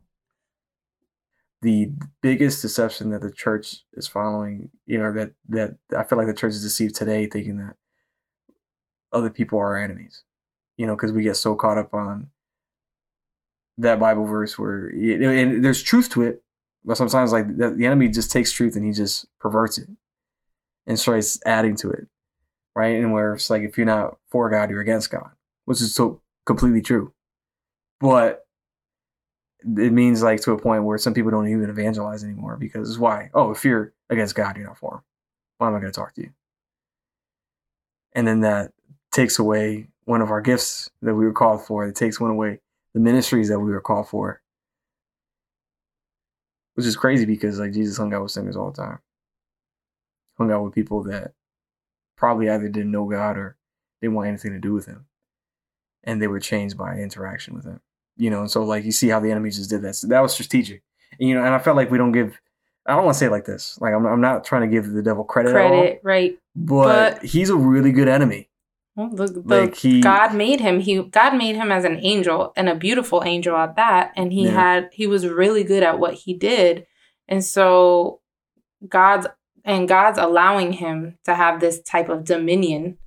[1.62, 1.90] the
[2.22, 6.34] biggest deception that the church is following, you know, that that I feel like the
[6.34, 7.76] church is deceived today, thinking that
[9.12, 10.22] other people are our enemies,
[10.76, 12.30] you know, because we get so caught up on
[13.78, 16.42] that Bible verse where, and there's truth to it,
[16.84, 19.88] but sometimes like the, the enemy just takes truth and he just perverts it
[20.86, 22.06] and starts adding to it,
[22.74, 22.96] right?
[22.96, 25.30] And where it's like if you're not for God, you're against God,
[25.64, 27.12] which is so completely true,
[28.00, 28.47] but
[29.60, 33.30] it means like to a point where some people don't even evangelize anymore because why?
[33.34, 35.00] Oh, if you're against God, you're not for him.
[35.58, 36.30] Why am I going to talk to you?
[38.12, 38.72] And then that
[39.10, 41.86] takes away one of our gifts that we were called for.
[41.86, 42.60] It takes one away
[42.94, 44.40] the ministries that we were called for.
[46.74, 49.00] Which is crazy because like Jesus hung out with sinners all the time.
[50.38, 51.32] Hung out with people that
[52.16, 53.56] probably either didn't know God or
[54.00, 55.06] didn't want anything to do with him.
[56.04, 57.80] And they were changed by interaction with him
[58.18, 59.94] you know, and so like you see how the enemy just did that.
[59.96, 60.82] So that was strategic,
[61.18, 62.38] and, you know, and I felt like we don't give.
[62.86, 63.78] I don't want to say it like this.
[63.80, 66.38] Like I'm, I'm not trying to give the devil credit, at all, credit, right?
[66.56, 68.48] but, but- he's a really good enemy.
[68.96, 70.80] Well, the, the Like he, God made him.
[70.80, 74.12] He God made him as an angel and a beautiful angel at that.
[74.16, 74.50] And he Yeah.
[74.52, 76.84] had he was really good at what he did.
[77.28, 78.20] And so
[78.88, 79.28] God's
[79.64, 82.98] and God's allowing him to have this type of dominion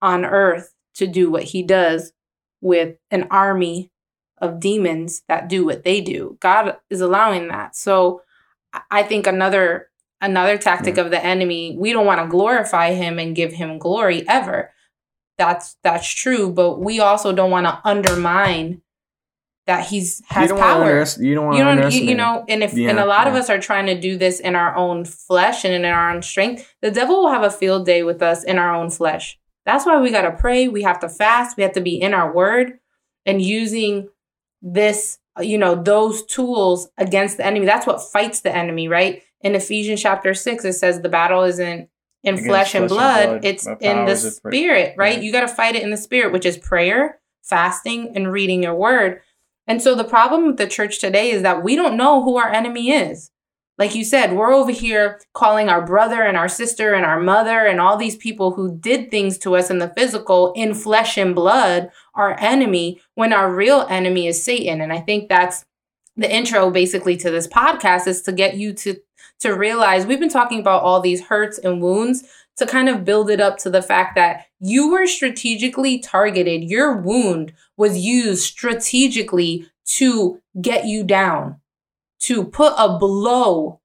[0.00, 2.12] on earth to do what he does
[2.62, 3.90] with an army
[4.44, 6.36] of demons that do what they do.
[6.40, 7.74] God is allowing that.
[7.74, 8.22] So
[8.90, 9.88] I- think another
[10.20, 14.24] another tactic of the enemy, we don't want to glorify him and give him glory
[14.28, 14.70] ever.
[15.38, 18.82] That's that's true but we also don't want to undermine
[19.66, 20.84] that he's you has to power.
[20.84, 23.06] underest- you don't want you to don't you, you know and if Yeah, and a
[23.06, 26.10] lot of us are trying to do this in our own flesh and in our
[26.10, 29.38] own strength the devil will have a field day with us in our own flesh.
[29.66, 32.14] That's why we got to pray we have to fast we have to be in
[32.14, 32.78] our word
[33.26, 34.08] and using
[34.64, 37.66] this you know those tools against the enemy.
[37.66, 39.22] That's what fights the enemy right?
[39.40, 41.88] In ephesians chapter 6 it says the battle isn't
[42.22, 45.18] in flesh and flesh and blood, blood, it's in the powers of pra- spirit right?
[45.18, 45.22] Yeah.
[45.22, 48.74] you got to fight it in the spirit which is prayer fasting and reading your
[48.74, 49.20] word.
[49.66, 52.48] And so the problem with the church today is that we don't know who our
[52.48, 53.30] enemy is.
[53.76, 57.66] Like you said, we're over here calling our brother and our sister and our mother
[57.66, 61.34] and all these people who did things to us in the physical, in flesh and
[61.34, 64.80] blood, our enemy, when our real enemy is Satan.
[64.80, 65.64] And I think that's
[66.16, 68.96] the intro basically to this podcast is to get you to
[69.40, 72.24] to realize we've been talking about all these hurts and wounds
[72.56, 76.62] to kind of build it up to the fact that you were strategically targeted.
[76.62, 81.60] Your wound was used strategically to get you down,
[82.20, 83.80] to put a blow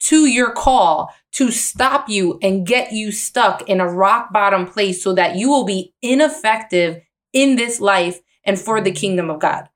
[0.00, 5.02] to your call, to stop you and get you stuck in a rock bottom place
[5.02, 7.00] so that you will be ineffective
[7.32, 8.96] in this life and for the mm-hmm.
[8.96, 9.68] kingdom of God.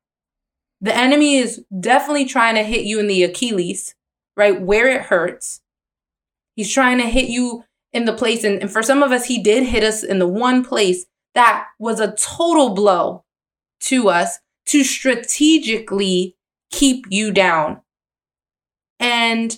[0.81, 3.95] The enemy is definitely trying to hit you in the Achilles,
[4.37, 4.61] right?
[4.61, 5.61] Where it hurts.
[6.57, 8.43] He's trying to hit you in the place.
[8.45, 11.69] And, and for some of us, he did hit us in the one place that
[11.79, 13.25] was a total blow
[13.81, 16.37] to us to strategically
[16.71, 17.81] keep you down.
[18.99, 19.57] And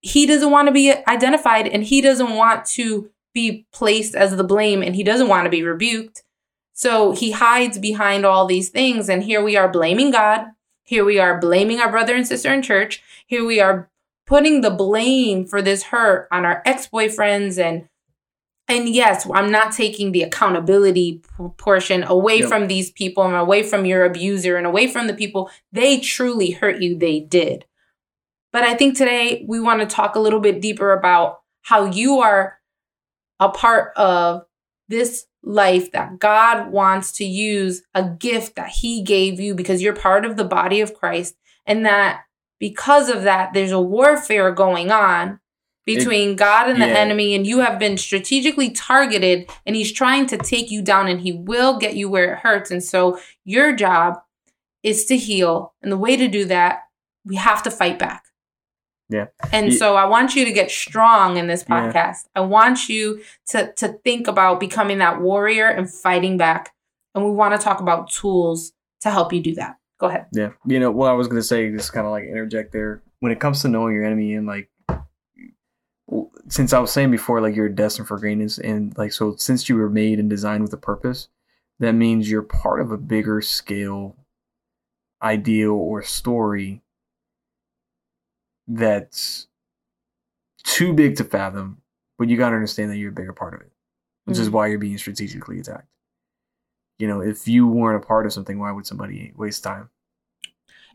[0.00, 4.44] he doesn't want to be identified and he doesn't want to be placed as the
[4.44, 6.22] blame and he doesn't want to be rebuked.
[6.74, 9.08] So he hides behind all these things.
[9.08, 10.46] And here we are blaming God.
[10.82, 13.02] Here we are blaming our brother and sister in church.
[13.26, 13.88] Here we are
[14.26, 17.88] putting the blame for this hurt on our ex boyfriends and
[18.66, 21.20] and yes, I'm not taking the accountability
[21.58, 22.48] portion away Yep.
[22.48, 26.52] from these people and away from your abuser and away from the people they truly
[26.52, 27.66] hurt you, they did.
[28.54, 32.20] But I think today we want to talk a little bit deeper about how you
[32.20, 32.58] are
[33.38, 34.46] a part of
[34.88, 39.94] this life that God wants to use a gift that He gave you because you're
[39.94, 42.22] part of the body of Christ, and that
[42.58, 45.40] because of that, there's a warfare going on
[45.84, 46.94] between God and the yeah.
[46.94, 51.20] enemy, and you have been strategically targeted, and He's trying to take you down, and
[51.20, 52.70] He will get you where it hurts.
[52.70, 54.14] And so, your job
[54.82, 56.84] is to heal, and the way to do that,
[57.24, 58.24] we have to fight back.
[59.10, 59.26] Yeah.
[59.52, 61.92] And Ye- so I want you to get strong in this Yeah.
[61.92, 62.26] podcast.
[62.34, 66.72] I want you to to think about becoming that warrior and fighting back.
[67.14, 69.76] And we want to talk about tools to help you do that.
[70.00, 70.26] Go ahead.
[70.32, 70.50] Yeah.
[70.66, 73.02] You know, what I was going to say, just kind of like interject there.
[73.20, 74.68] When it comes to knowing your enemy and like,
[76.48, 79.76] since I was saying before, like you're destined for greatness, and like, so since you
[79.76, 81.28] were made and designed with a purpose,
[81.80, 84.16] that means you're part of a bigger scale
[85.22, 86.82] ideal or story
[88.66, 89.46] that's
[90.64, 91.78] too big to fathom,
[92.18, 93.70] but you got to understand that you're a bigger part of it,
[94.24, 94.52] which is Mhm.
[94.52, 95.88] why you're being strategically attacked.
[96.98, 99.90] You know, if you weren't a part of something, why would somebody waste time?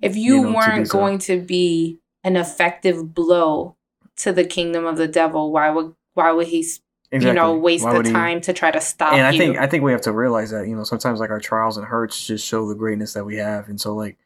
[0.01, 0.97] If you, You know, weren't so.
[0.97, 3.75] going to be an effective blow
[4.17, 6.65] to the kingdom of the devil, why would why would he
[7.11, 9.37] you know waste Why the would he- time to try to stop and I you?
[9.37, 11.85] think I think we have to realize that you know sometimes like our trials and
[11.85, 14.17] hurts just show the greatness that we have, and so like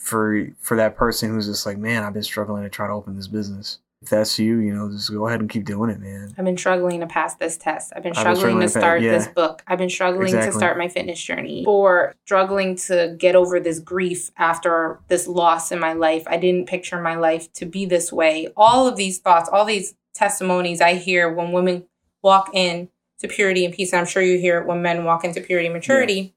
[0.00, 3.16] for for that person who's just like, man, I've been struggling to try to open
[3.16, 3.78] this business.
[4.02, 6.34] If that's you, you know, just go ahead and keep doing it, man.
[6.38, 7.92] I've been struggling to pass this test.
[7.94, 9.10] I've been I've been struggling, struggling to to start yeah.
[9.12, 9.62] this book.
[9.66, 11.66] I've been struggling to start my fitness journey.
[11.68, 16.24] Or struggling to get over this grief after this loss in my life.
[16.26, 18.48] I didn't picture my life to be this way.
[18.56, 21.84] All of these thoughts, all these testimonies I hear when women
[22.22, 23.92] walk in to purity and peace.
[23.92, 26.34] And I'm sure you hear it when men walk into purity and maturity,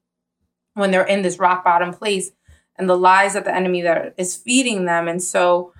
[0.74, 2.30] when they're in this rock bottom place
[2.76, 5.08] and the lies that the enemy that is feeding them.
[5.08, 5.72] And so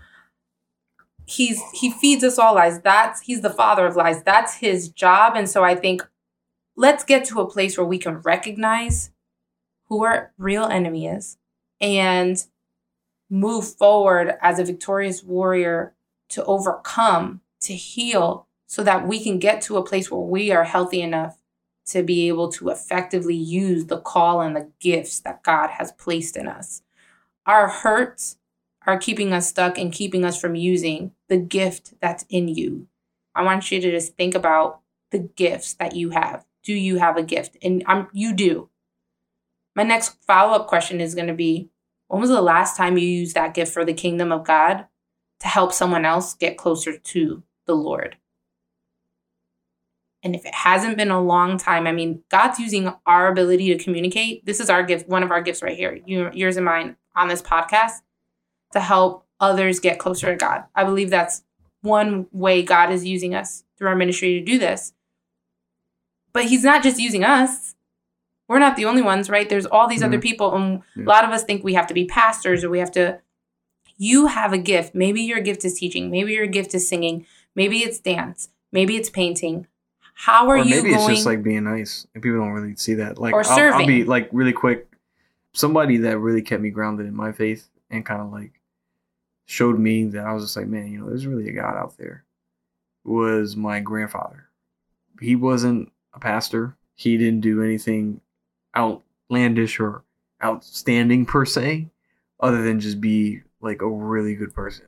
[1.26, 2.80] he's he feeds us all lies.
[2.80, 4.22] That's he's the father of lies.
[4.22, 5.34] That's his job.
[5.36, 6.02] And so i think
[6.76, 9.10] let's get to a place where we can recognize
[9.88, 11.36] who our real enemy is
[11.80, 12.44] and
[13.30, 15.94] move forward as a victorious warrior
[16.28, 20.64] to overcome to heal so that we can get to a place where we are
[20.64, 21.38] healthy enough
[21.86, 26.36] to be able to effectively use the call and the gifts that god has placed
[26.36, 26.82] in us
[27.46, 28.38] our hurts
[28.86, 32.86] are keeping us stuck and keeping us from using the gift that's in you.
[33.34, 36.44] I want you to just think about the gifts that you have.
[36.62, 37.56] Do you have a gift?
[37.62, 38.68] And I'm you do.
[39.74, 41.70] My next follow-up question is going to be
[42.08, 44.86] when was the last time you used that gift for the kingdom of God
[45.40, 48.16] to help someone else get closer to the Lord?
[50.24, 53.84] And if it hasn't been a long time, I mean, God's using our ability to
[53.84, 54.44] communicate.
[54.46, 57.42] This is our gift, one of our gifts right here, yours and mine on this
[57.42, 58.00] podcast
[58.72, 60.64] to help others get closer to God.
[60.74, 61.44] I believe that's
[61.82, 64.94] one way God is using us through our ministry to do this.
[66.32, 67.74] But He's not just using us.
[68.48, 69.48] We're not the only ones, right?
[69.48, 70.22] There's all these other Mhm.
[70.22, 71.04] people, and Yeah.
[71.04, 73.20] a lot of us think we have to be pastors or we have to.
[73.96, 74.94] You have a gift.
[74.94, 76.10] Maybe your gift is teaching.
[76.10, 77.26] Maybe your gift is singing.
[77.54, 78.48] Maybe it's dance.
[78.72, 79.66] Maybe it's painting.
[80.14, 80.94] How are or you maybe going?
[80.94, 83.18] it's just like being nice, and people don't really see that.
[83.18, 84.88] Like, Or I'll, I'll be like really quick.
[85.52, 88.60] Somebody that really kept me grounded in my faith and kind of like
[89.44, 91.96] showed me that I was just like, man, you know, there's really a God out
[91.98, 92.24] there.
[93.04, 94.48] Was my grandfather.
[95.20, 96.76] He wasn't a pastor.
[96.94, 98.20] He didn't do anything
[98.76, 100.02] outlandish or
[100.42, 101.88] outstanding per se,
[102.40, 104.86] other than just be like a really good person.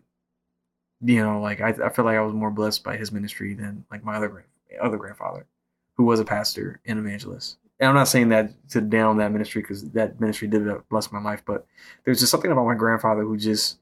[1.03, 3.85] You know, like I, I feel like I was more blessed by his ministry than
[3.91, 4.47] like my other grand,
[4.81, 5.47] other grandfather,
[5.95, 7.59] who was a pastor and evangelist.
[7.79, 11.21] And I'm not saying that to down that ministry because that ministry did bless my
[11.21, 11.67] life, but
[12.05, 13.79] there's just something about my grandfather who just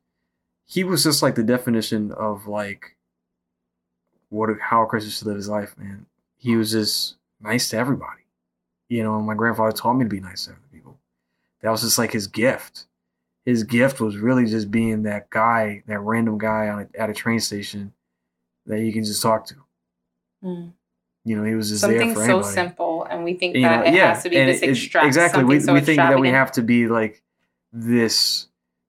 [0.67, 2.97] he was just like the definition of like
[4.31, 6.07] what how a Christian should live his life, man.
[6.37, 8.23] He was just nice to everybody.
[8.89, 10.99] You know, my grandfather taught me to be nice to other people.
[11.63, 12.87] That was just like his gift.
[13.45, 17.15] His gift was really just being that guy, that random guy on a, at a
[17.15, 17.93] train station
[18.67, 19.57] that you can just talk to.
[20.45, 20.73] Mm.
[21.25, 22.53] You know, he was just something there for so anybody.
[22.55, 25.07] simple, and we think You that know, it yeah, has to be and this extract.
[25.07, 25.43] exactly.
[25.43, 27.23] We, so we think that we have to be like
[27.73, 28.47] this,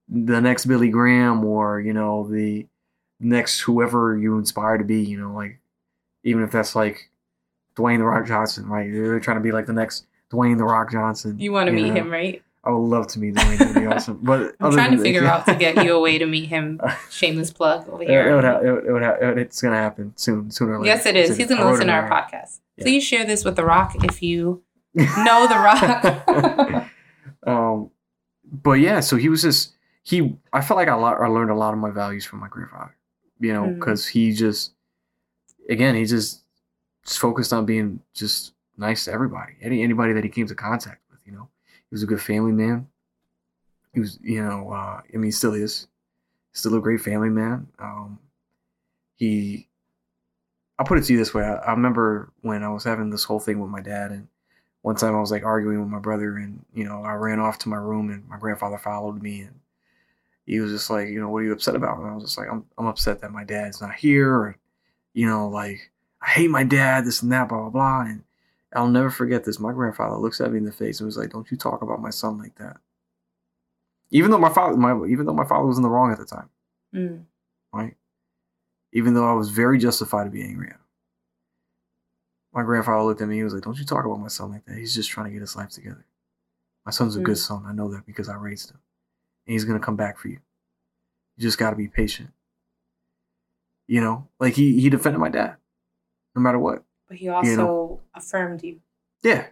[0.08, 2.66] the next Billy Graham, or you know, the
[3.18, 5.00] next whoever you inspire to be.
[5.02, 5.58] You know, like
[6.24, 7.10] even if that's like
[7.74, 8.86] Dwayne the Rock Johnson, right?
[8.86, 11.38] You're trying to be like the next Dwayne the Rock Johnson.
[11.38, 11.94] You want to meet know?
[12.02, 12.42] him, right?
[12.66, 13.58] I would love to meet Dwayne.
[13.58, 14.18] That'd be awesome.
[14.22, 16.80] But I'm trying to figure out to get you a way to meet him.
[17.10, 18.52] Shameless plug over It, it would here.
[18.52, 20.86] ha- it, would- it would ha- it's gonna happen soon, sooner or later.
[20.94, 21.36] Yes, it is.
[21.36, 22.58] He's going to listen to our podcast.
[22.76, 22.84] Yeah.
[22.84, 24.62] Please share this with The Rock if you
[24.94, 26.88] know The Rock.
[27.46, 27.90] um,
[28.50, 30.36] but yeah, so he was just he.
[30.52, 32.96] I felt like I, lo- I learned a lot of my values from my grandfather.
[33.38, 33.74] You know, Mm.
[33.74, 34.72] because he just,
[35.68, 36.42] again, he just
[37.04, 41.02] just focused on being just nice to everybody, any anybody that he came to contact
[41.10, 41.20] with.
[41.26, 41.48] You know,
[41.85, 42.88] he was a good family man.
[43.94, 45.86] He was, you know, uh, I mean, he still is,
[46.52, 47.68] still a great family man.
[47.78, 48.18] Um,
[49.14, 49.68] he,
[50.78, 53.24] I'll put it to you this way: I, I remember when I was having this
[53.24, 54.28] whole thing with my dad, and
[54.82, 57.58] one time I was like arguing with my brother, and you know, I ran off
[57.60, 59.58] to my room, and my grandfather followed me, and
[60.44, 61.98] he was just like, you know, what are you upset about?
[61.98, 64.58] And I was just like, I'm, I'm upset that my dad's not here, or,
[65.14, 65.90] you know, like
[66.20, 68.00] I hate my dad, this and that, blah blah blah.
[68.02, 68.22] And
[68.76, 69.58] I'll never forget this.
[69.58, 72.00] My grandfather looks at me in the face and was like, "Don't you talk about
[72.02, 72.76] my son like that."
[74.10, 76.24] Even though my father, my even though my father was in the wrong at the
[76.26, 76.50] time,
[76.94, 77.24] Mm.
[77.72, 77.96] right?
[78.92, 80.80] Even though I was very justified to be angry at him.
[82.52, 83.36] My grandfather looked at me.
[83.36, 84.76] He was like, "Don't you talk about my son like that.
[84.78, 86.06] He's just trying to get his life together.
[86.84, 87.46] My son's a good Mm.
[87.46, 87.66] son.
[87.66, 88.78] I know that because I raised him,
[89.46, 90.38] and he's gonna come back for you.
[91.36, 92.30] You just got to be patient."
[93.88, 95.56] You know, like he he defended my dad,
[96.34, 96.84] no matter what.
[97.08, 97.75] But he also
[98.14, 98.80] affirmed you.
[99.22, 99.46] Yeah.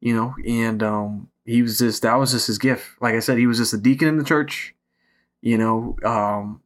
[0.00, 2.86] You know, and um he was just that was just his gift.
[3.00, 4.74] Like I said, he was just a deacon in the church.
[5.40, 6.60] You know, um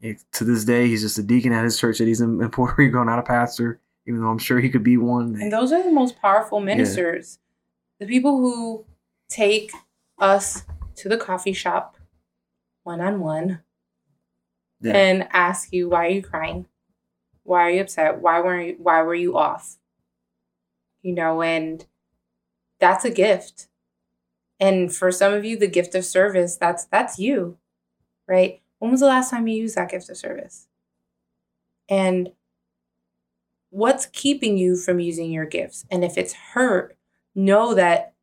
[0.00, 2.50] it- to this day he's just a deacon at his church that he's in, in
[2.50, 5.36] Puerto Rico, not a pastor, even though I'm sure he could be one.
[5.40, 7.38] And those are the most powerful ministers.
[7.98, 8.84] The people who
[9.28, 9.72] take
[10.18, 10.64] us
[10.96, 11.96] to the coffee shop
[12.82, 13.60] one on one
[14.94, 16.66] and ask you why are you crying?
[17.42, 18.20] Why are you upset?
[18.20, 19.76] Why were you why were you off?
[21.02, 21.86] You know, and
[22.78, 23.68] that's a gift.
[24.58, 27.58] And for some of you the gift of service, that's that's you.
[28.28, 28.60] Right?
[28.78, 30.68] When was the last time you used that gift of service?
[31.88, 32.30] And
[33.70, 35.84] what's keeping you from using your gifts?
[35.90, 36.96] And if it's hurt,
[37.34, 38.14] know that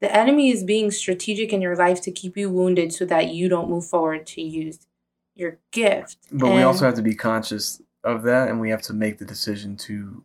[0.00, 3.48] the enemy is being strategic in your life to keep you wounded so that you
[3.48, 4.86] don't move forward to use
[5.34, 6.18] your gift.
[6.30, 9.24] But we also have to be conscious of that, and we have to make the
[9.24, 10.22] decision to,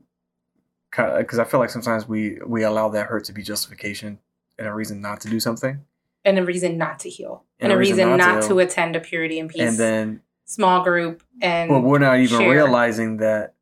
[0.91, 4.19] because I feel like sometimes we we allow that hurt to be justification
[4.57, 5.79] and a reason not to do something,
[6.25, 8.59] and a reason not to heal, and, a reason, not, to, heal.
[8.59, 11.23] attend a purity and peace and then small group.
[11.41, 12.51] And but we're not even share.
[12.51, 13.53] realizing that.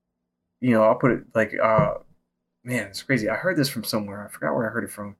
[0.59, 1.95] You know, I'll put it like, uh,
[2.63, 3.29] man, it's crazy.
[3.29, 4.25] I heard this from somewhere.
[4.25, 5.15] I forgot where I heard it from,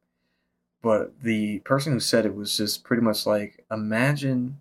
[0.82, 4.60] but the person who said it was just pretty much like, imagine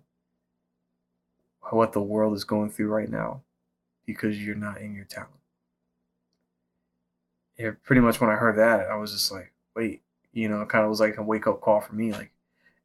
[1.71, 3.41] what the world is going through right now
[4.05, 5.31] because you're not in your talent.
[7.57, 10.01] Yeah, pretty much when I heard that, I was just like, wait,
[10.31, 12.11] you know, it kind of was like a wake up call for me.
[12.11, 12.31] Like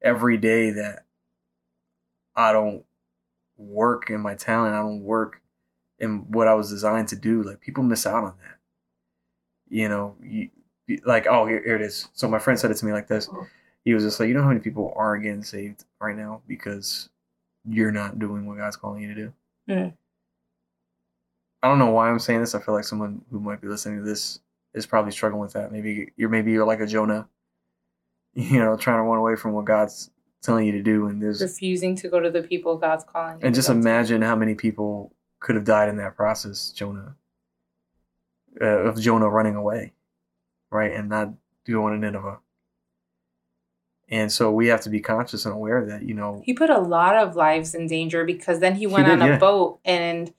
[0.01, 1.05] every day that
[2.35, 2.85] I don't
[3.57, 5.43] work in my talent, I don't work
[5.99, 8.59] in what I was designed to do, like people miss out on that.
[9.69, 10.51] You know, you,
[11.05, 12.09] like, oh, here, here it is.
[12.13, 13.29] So my friend said it to me like this.
[13.85, 17.09] He was just like, you know how many people aren't getting saved right now because
[17.65, 19.33] you're not doing what God's calling you to do.
[19.69, 19.95] Mm.
[21.63, 22.55] I don't know why I'm saying this.
[22.55, 24.41] I feel like someone who might be listening to this
[24.75, 25.73] is probably struggling with that.
[25.73, 27.29] Maybe you're maybe you're like a Jonah,
[28.35, 30.11] you know, trying to run away from what God's
[30.43, 33.39] telling you to do, and there's refusing to go to the people God's calling.
[33.43, 33.81] and just go to.
[33.81, 37.17] imagine how many people could have died in that process, Jonah,
[38.61, 39.93] uh, of Jonah running away,
[40.71, 41.33] right, and not
[41.67, 42.39] going to Nineveh.
[44.09, 46.79] And so we have to be conscious and aware that you know He put a
[46.79, 49.39] lot of lives in danger because then he went did, on a yeah.
[49.39, 50.33] boat and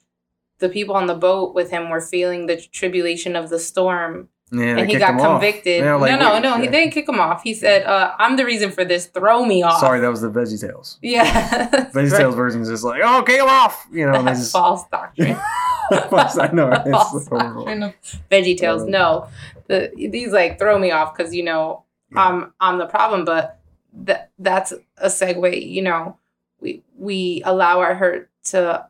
[0.64, 4.78] the people on the boat with him were feeling the tribulation of the storm yeah,
[4.78, 5.84] and he got convicted.
[5.84, 7.41] Yeah, like, no, no, no, he didn't kick him off.
[7.43, 9.07] He said, uh, I'm the reason for this.
[9.07, 9.80] Throw me off.
[9.80, 10.99] Sorry, that was the Veggie Tales.
[11.01, 11.70] Yeah.
[11.91, 14.14] Veggie Tales version is just like, oh, kick him off, you know.
[14.14, 15.36] and they That's just- false doctrine.
[15.91, 16.70] I know.
[16.72, 17.66] It's false horrible.
[17.66, 17.93] doctrine of
[18.32, 18.84] Veggie Tales.
[18.84, 19.28] No.
[19.68, 22.22] The, these like throw me off because, you know, Yeah.
[22.22, 23.59] I'm, I'm the problem, but
[24.05, 26.18] that that's a segue, you know,
[26.61, 28.88] we, we allow our hurt to,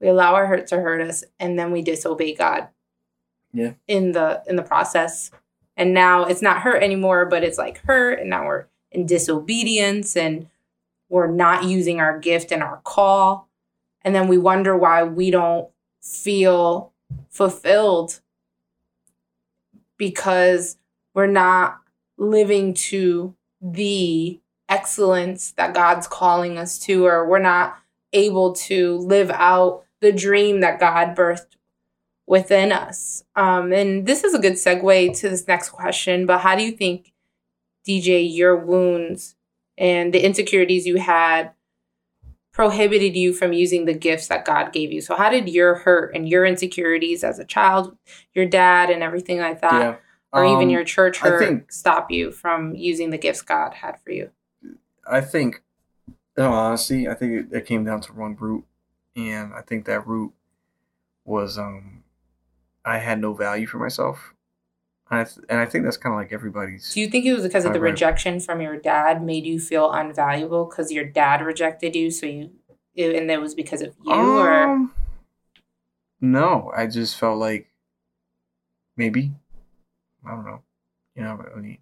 [0.00, 2.68] we allow our hurt to hurt us and then we disobey God.
[3.52, 3.72] Yeah.
[3.88, 5.30] In the, in the process.
[5.76, 8.20] And now it's not hurt anymore, but it's like hurt.
[8.20, 10.48] And now we're in disobedience and
[11.08, 13.48] we're not using our gift and our call.
[14.02, 15.68] And then we wonder why we don't
[16.00, 16.92] feel
[17.28, 18.20] fulfilled
[19.96, 20.76] because
[21.12, 21.80] we're not
[22.16, 27.76] living to the excellence that God's calling us to, or we're not
[28.12, 31.56] able to live out the dream that God birthed
[32.26, 33.24] within us.
[33.36, 36.26] Um, and this is a good segue to this next question.
[36.26, 37.12] But how do you think,
[37.86, 39.34] DJ, your wounds
[39.76, 41.52] and the insecurities you had
[42.52, 45.00] prohibited you from using the gifts that God gave you.
[45.00, 47.96] So how did your hurt and your insecurities as a child,
[48.34, 49.96] your dad and everything like that, yeah.
[50.32, 54.00] or even Um, your church hurt think- stop you from using the gifts God had
[54.04, 54.30] for you?
[55.06, 55.62] I think,
[56.36, 58.64] in all honesty, I think it, it came down to one root,
[59.16, 60.32] and I think that root
[61.24, 62.04] was um,
[62.84, 64.34] I had no value for myself,
[65.10, 66.92] and I th- and I think that's kind of like everybody's.
[66.92, 69.90] Do you think it was because of the rejection from your dad made you feel
[69.90, 72.10] unvaluable because your dad rejected you?
[72.10, 72.50] So you,
[72.96, 74.94] and that was because of you, or Um,
[76.20, 77.70] no, I just felt like
[78.96, 79.32] maybe
[80.26, 80.62] I don't know.
[81.14, 81.78] You know, I mean,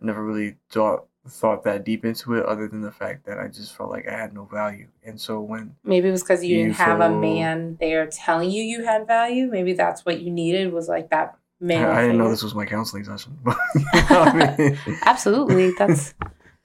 [0.00, 3.48] I never really thought thought that deep into it, other than the fact that I
[3.48, 6.56] just felt like I had no value, and so when maybe it was because you
[6.56, 9.48] You didn't have a man there telling you you had value.
[9.50, 11.84] Maybe that's what you needed was like that man.
[11.84, 14.78] I, I didn't know this was my counseling session, but you know I mean?
[15.02, 16.14] Absolutely, that's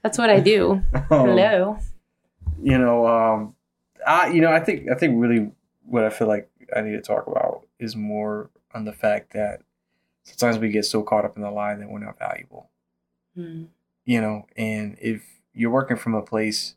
[0.02, 0.82] that's what I do.
[1.10, 1.78] Um, Hello.
[2.62, 3.56] you know, um,
[4.08, 5.52] I you know, I think I think really
[5.86, 9.62] what I feel like I need to talk about is more on the fact that
[10.24, 12.70] sometimes we get so caught up in the lie that we're not valuable.
[13.36, 13.66] Hmm.
[14.06, 15.24] You know, and if
[15.54, 16.76] you're working from a place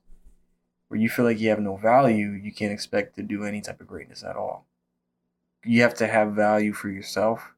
[0.89, 3.81] where you feel like you have no value, you can't expect to do any type
[3.81, 4.67] of greatness at all.
[5.65, 7.53] You have to have value for yourself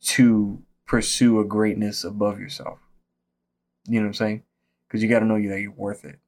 [0.00, 2.78] to pursue a greatness above yourself.
[3.86, 4.42] You know what I'm saying?
[4.86, 6.18] Because you got to know you that you're worth it.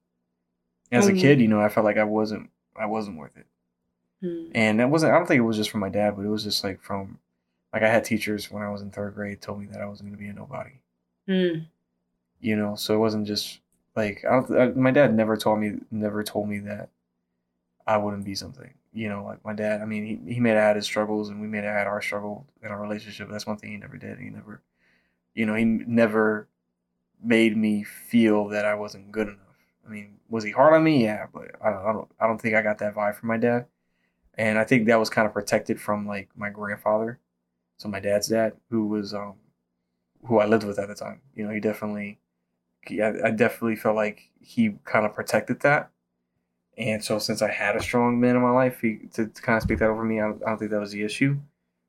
[0.91, 3.47] As a kid, you know, I felt like I wasn't, I wasn't worth it,
[4.21, 4.51] Hmm.
[4.53, 5.13] and that wasn't.
[5.13, 7.17] I don't think it was just from my dad, but it was just like from,
[7.73, 10.09] like I had teachers when I was in third grade told me that I wasn't
[10.09, 10.71] going to be a nobody.
[11.27, 11.59] Hmm.
[12.39, 13.59] You know, so it wasn't just
[13.95, 14.59] like I don't.
[14.59, 16.89] I, my dad never told me, never told me that
[17.87, 18.73] I wouldn't be something.
[18.93, 19.81] You know, like my dad.
[19.81, 22.01] I mean, he he may have had his struggles, and we may have had our
[22.01, 23.27] struggle in our relationship.
[23.27, 24.19] But that's one thing he never did.
[24.19, 24.61] He never,
[25.35, 26.47] you know, he never
[27.23, 29.37] made me feel that I wasn't good enough.
[29.85, 31.03] I mean, was he hard on me?
[31.03, 33.37] Yeah, but I don't, I don't, I don't think I got that vibe from my
[33.37, 33.65] dad.
[34.35, 37.19] And I think that was kind of protected from like my grandfather,
[37.77, 39.35] so my dad's dad, who was um,
[40.25, 41.21] who I lived with at the time.
[41.35, 42.19] You know, he definitely,
[42.85, 45.89] he, I, definitely felt like he kind of protected that.
[46.77, 49.57] And so since I had a strong man in my life, he, to, to kind
[49.57, 51.37] of speak that over me, I don't, I don't think that was the issue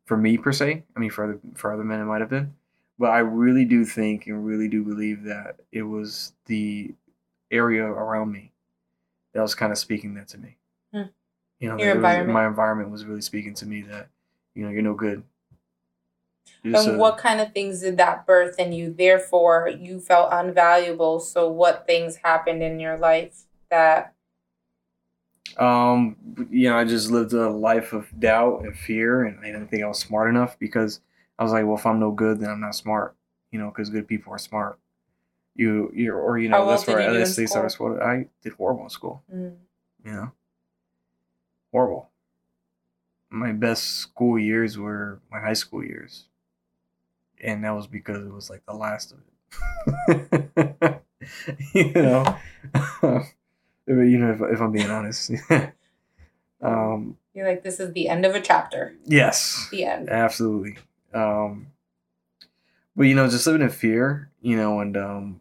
[0.06, 0.82] for me per se.
[0.96, 2.54] I mean, for other for other men, it might have been,
[2.98, 6.92] but I really do think and really do believe that it was the
[7.50, 8.52] area around me
[9.32, 10.56] that was kind of speaking that to me.
[10.92, 11.02] Hmm.
[11.60, 12.02] You know, that was-
[12.34, 14.08] my environment was really speaking to me that
[14.54, 15.22] you know you're no good.
[16.64, 18.94] And what kind of things did that birth in you?
[18.96, 21.20] Therefore, you felt unvaluable.
[21.20, 24.14] So, what things happened in your life that?
[25.56, 26.16] Um,
[26.50, 29.82] you know, I just lived a life of doubt and fear, and I didn't think
[29.82, 31.00] I was smart enough because
[31.38, 33.16] I was like, well, if I'm no good, then I'm not smart.
[33.50, 34.78] You know, because good people are smart.
[35.54, 37.68] You, you, or you know, that's where in that's the school?
[37.68, 38.00] school.
[38.00, 39.22] I did horrible in school.
[39.34, 39.56] Mm.
[40.04, 40.32] You know,
[41.72, 42.08] horrible.
[43.28, 46.26] My best school years were my high school years,
[47.42, 49.18] and that was because it was like the last of
[50.08, 51.02] it.
[51.74, 52.36] you know,
[53.86, 55.32] you know, if, if I'm being honest.
[56.62, 58.94] um, You're like, this is the end of a chapter.
[59.04, 60.08] yes, The end.
[60.08, 60.78] absolutely.
[61.14, 61.68] Um,
[62.96, 65.40] but you know, just living in fear, you know, and um,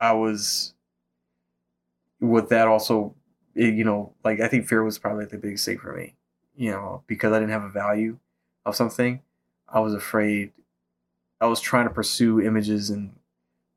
[0.00, 0.74] I was
[2.20, 3.14] with that also,
[3.54, 6.14] it, you know, like I think fear was probably the biggest thing for me,
[6.56, 8.18] you know, because I didn't have a value
[8.66, 9.20] of something.
[9.74, 10.52] I was afraid.
[11.40, 13.14] I was trying to pursue images and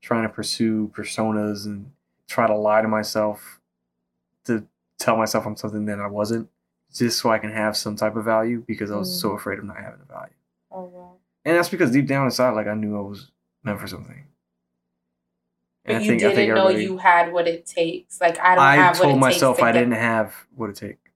[0.01, 1.91] trying to pursue personas and
[2.27, 3.59] try to lie to myself
[4.45, 4.65] to
[4.99, 6.49] tell myself I'm something that I wasn't,
[6.93, 9.35] just so I can have some type of value because I was so mm.
[9.35, 10.33] afraid of not having a value.
[10.71, 11.13] Oh, wow.
[11.43, 13.31] And that's because deep down inside, like I knew I was
[13.63, 14.23] meant for something.
[15.83, 18.21] But And you didn't know you had what it takes.
[18.21, 21.06] Like, I don't I have what told myself I get- didn't have what it takes.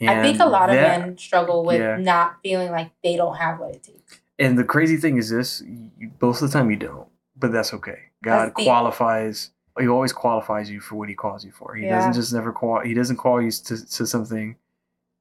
[0.00, 1.96] I think a lot of men struggle with yeah.
[1.96, 4.20] not feeling like they don't have what it takes.
[4.38, 7.74] And the crazy thing is this: you, most of the time you don't, but that's
[7.74, 7.98] okay.
[8.22, 9.50] God That's the- qualifies.
[9.80, 11.74] He always qualifies you for what He calls you for.
[11.74, 11.96] He Yeah.
[11.96, 12.80] doesn't just never call.
[12.80, 14.56] He doesn't call you to, to something,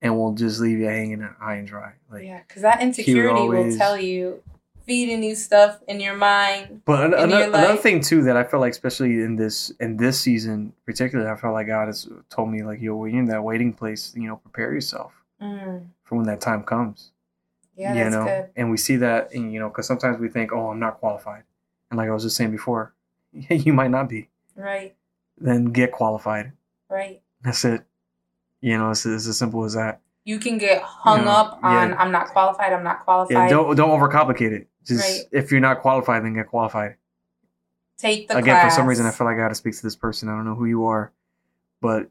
[0.01, 1.93] and will just leave you hanging high and dry.
[2.11, 4.41] Like, Yeah, because that insecurity always- will tell you,
[4.87, 6.81] feeding you stuff in your mind.
[6.85, 10.19] But an- another, another thing too that I feel like, especially in this in this
[10.19, 13.43] season, particularly, I felt like God has told me like, yo, when you're in that
[13.43, 15.11] waiting place, you know, prepare yourself
[15.41, 15.85] Mm.
[16.05, 17.11] for when that time comes.
[17.75, 18.49] Yeah, you that's know, good.
[18.55, 21.43] and we see that, in, you know, because sometimes we think, oh, I'm not qualified,
[21.91, 22.93] and like I was just saying before,
[23.31, 24.29] you might not be.
[24.55, 24.95] Right,
[25.37, 26.53] Then get qualified.
[26.89, 27.21] right.
[27.43, 27.83] That's it.
[28.61, 30.01] You know, it's, it's as simple as that.
[30.25, 31.95] You can get hung Yeah, up on yeah.
[31.99, 33.49] I'm not qualified, I'm not Yeah, qualified.
[33.51, 34.67] don't don't overcomplicate it.
[34.87, 35.27] Just Right.
[35.31, 36.95] if you're not qualified, then get qualified.
[37.97, 38.73] Take the again class.
[38.73, 40.29] for some reason I feel like I got to speak to this person.
[40.29, 41.11] I don't know who you are,
[41.81, 42.09] but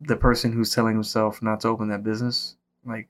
[0.00, 3.08] the person who's telling himself not to open that business, like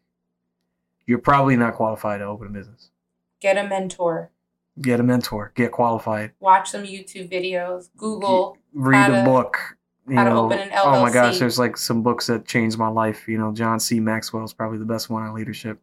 [1.06, 2.90] you're probably not qualified to open a business.
[3.40, 4.30] Get a mentor.
[4.80, 5.52] Get a mentor.
[5.54, 6.32] Get qualified.
[6.40, 7.88] Watch some YouTube videos.
[7.96, 8.58] Google.
[8.74, 9.58] Read a to- book.
[10.08, 12.78] You how to know, open an oh my gosh, there's like some books that changed
[12.78, 13.26] my life.
[13.26, 13.98] You know, John C.
[13.98, 15.80] Maxwell is probably the best one on leadership.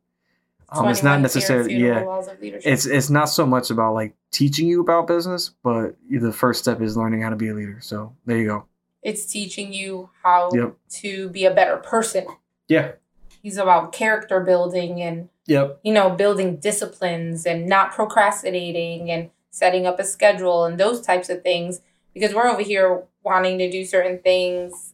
[0.76, 2.02] Um, it's not necessarily yeah.
[2.02, 2.72] Laws of Leadership.
[2.72, 6.82] It's it's not so much about like teaching you about business, but the first step
[6.82, 7.78] is learning how to be a leader.
[7.82, 8.66] So there you go.
[9.02, 10.76] It's teaching you how Yep.
[11.02, 12.26] to be a better person.
[12.68, 12.94] Yeah.
[13.42, 15.80] He's about character building and Yep.
[15.84, 21.30] you know building disciplines and not procrastinating and setting up a schedule and those types
[21.30, 21.82] of things
[22.14, 24.94] because we're over here wanting to do certain things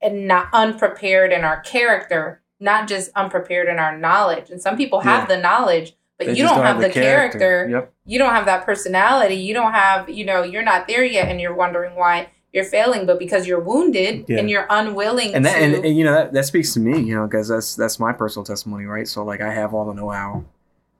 [0.00, 5.00] and not unprepared in our character not just unprepared in our knowledge and some people
[5.00, 7.92] have the knowledge but They you just don't, have, the character, Yep.
[8.04, 11.40] you don't have that personality you don't have you know you're not there yet and
[11.40, 14.38] you're wondering why you're failing but because you're wounded Yeah.
[14.40, 17.00] and you're unwilling And that to and, and you know that, that speaks to me,
[17.00, 19.06] you know, because that's that's my personal testimony, right?
[19.08, 20.44] So like I have all the know how.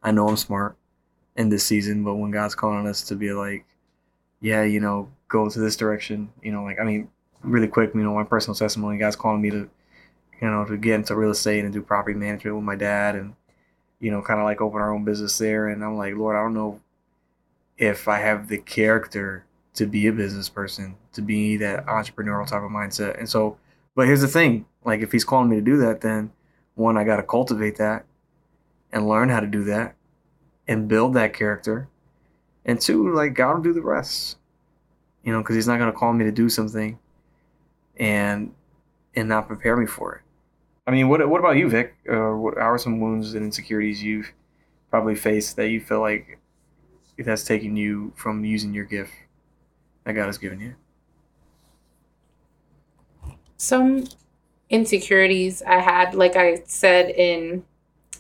[0.03, 0.77] I know I'm smart
[1.37, 3.67] in this season, but when God's calling us to be like,
[4.41, 7.09] yeah, you know, go to this direction, you know, like I mean,
[7.43, 9.69] really quick, you know, my personal testimony, God's calling me to,
[10.41, 13.35] you know, to get into real estate and do property management with my dad and,
[13.99, 15.69] you know, kind of like open our own business there.
[15.69, 16.81] And I'm like, Lord, I don't know
[17.77, 22.63] if I have the character to be a business person, to be that entrepreneurial type
[22.63, 23.19] of mindset.
[23.19, 23.59] And so,
[23.95, 26.33] but here's the thing like, if he's calling me to do that, then
[26.75, 28.05] one, I got to cultivate that
[28.93, 29.95] and learn how to do that
[30.67, 31.89] and build that character.
[32.65, 34.39] And two, like, God will do the rest,
[35.23, 36.99] you know, because he's not going to call me to do something
[37.97, 38.55] and
[39.15, 40.23] and not prepare me for it.
[40.87, 41.95] I mean, what what about you, Vic?
[42.11, 44.33] Uh, what are some wounds and insecurities you've
[44.91, 46.39] probably faced that you feel like
[47.19, 49.13] that's taking you from using your gift
[50.05, 50.75] that God has given you?
[53.61, 54.07] some
[54.71, 57.63] insecurities I had, like I said in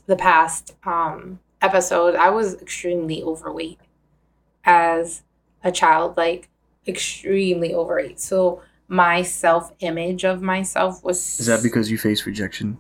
[0.06, 3.80] the past um, episode, I was extremely overweight
[4.64, 5.22] as
[5.64, 6.50] a child, like
[6.86, 8.20] extremely overweight.
[8.20, 8.60] So
[8.90, 11.38] my self image of myself was.
[11.38, 12.78] Is that because you faced rejection?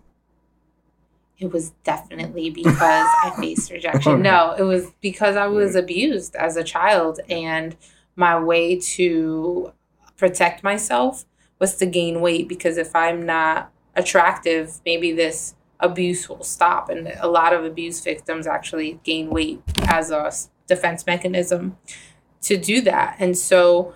[1.38, 4.20] It was definitely because I faced rejection.
[4.20, 7.20] No, it was because I was abused as a child.
[7.30, 7.76] And
[8.16, 9.72] my way to
[10.16, 11.24] protect myself
[11.60, 16.90] was to gain weight because if I'm not attractive, maybe this abuse will stop.
[16.90, 20.32] And a lot of abuse victims actually gain weight as a
[20.66, 21.78] defense mechanism
[22.42, 23.16] to do that.
[23.20, 23.94] And so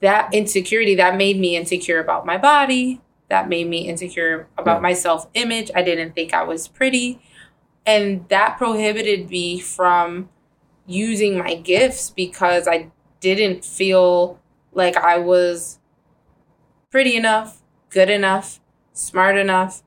[0.00, 4.80] that insecurity that made me insecure about my body, that made me insecure about Yeah.
[4.82, 5.70] my self image.
[5.74, 7.20] I didn't think I was pretty.
[7.84, 10.28] And that prohibited me from
[10.86, 12.90] using my gifts because I
[13.20, 14.38] didn't feel
[14.72, 15.78] like I was
[16.90, 18.60] pretty enough, good enough,
[18.92, 19.82] smart enough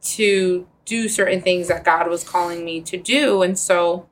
[0.00, 3.42] to do certain things that God was calling me to do.
[3.42, 4.08] And so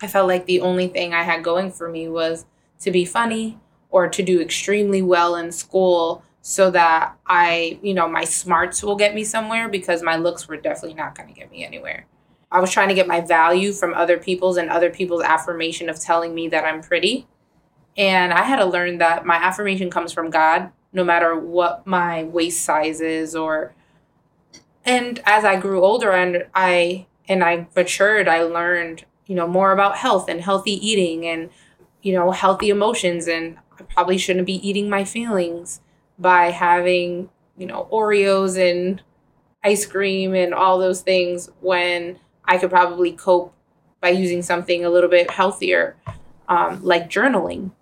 [0.00, 2.46] I felt like the only thing I had going for me was
[2.80, 3.58] to be funny
[3.90, 8.96] or to do extremely well in school so that I, you know, my smarts will
[8.96, 12.06] get me somewhere because my looks were definitely not going to get me anywhere.
[12.50, 16.00] I was trying to get my value from other people's and other people's affirmation of
[16.00, 17.26] telling me that I'm pretty.
[17.96, 22.24] And I had to learn that my affirmation comes from God, no matter what my
[22.24, 23.74] waist size is or
[24.84, 29.72] and as I grew older and I and I matured, I learned, you know, more
[29.72, 31.50] about health and healthy eating and
[32.02, 35.80] you know, healthy emotions and I probably shouldn't be eating my feelings
[36.18, 39.02] by having, you know, Oreos and
[39.64, 43.54] ice cream and all those things when I could probably cope
[44.00, 45.96] by using something a little bit healthier,
[46.48, 47.72] um, like journaling.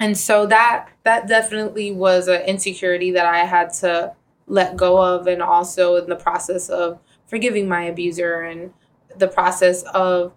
[0.00, 4.14] And so that that definitely was an insecurity that I had to
[4.46, 8.72] let go of, and also in the process of forgiving my abuser and
[9.16, 10.32] the process of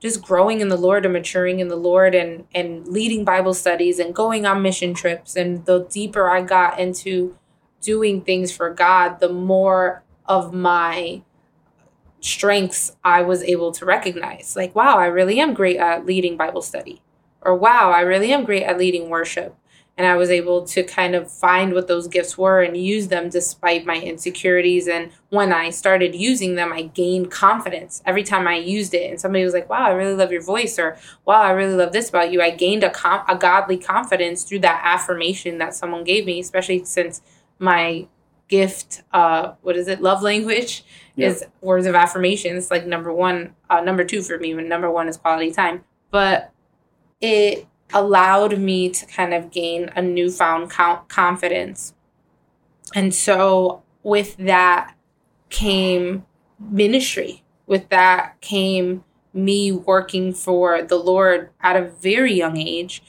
[0.00, 3.98] just growing in the Lord and maturing in the Lord and and leading Bible studies
[3.98, 5.36] and going on mission trips.
[5.36, 7.36] And the deeper I got into
[7.80, 11.22] doing things for God, the more of my
[12.20, 14.56] strengths I was able to recognize.
[14.56, 17.02] Like, wow, I really am great at leading Bible study.
[17.42, 19.54] Or wow, I really am great at leading worship.
[19.96, 23.28] And I was able to kind of find what those gifts were and use them
[23.28, 24.88] despite my insecurities.
[24.88, 29.08] And when I started using them, I gained confidence every time I used it.
[29.08, 30.80] And somebody was like, wow, I really love your voice.
[30.80, 32.42] Or wow, I really love this about you.
[32.42, 36.84] I gained a, com- a godly confidence through that affirmation that someone gave me, especially
[36.84, 37.22] since
[37.60, 38.08] my
[38.48, 40.84] gift, uh, what is it, love language
[41.14, 41.28] Yeah.
[41.28, 42.56] is words of affirmation.
[42.56, 45.84] It's like number one, uh, number two for me, number one is quality time.
[46.10, 46.50] But
[47.20, 51.94] it allowed me to kind of gain a newfound confidence.
[52.94, 54.94] And so with that
[55.48, 56.26] came
[56.58, 57.42] ministry.
[57.66, 63.02] With that came me working for the Lord at a very young age.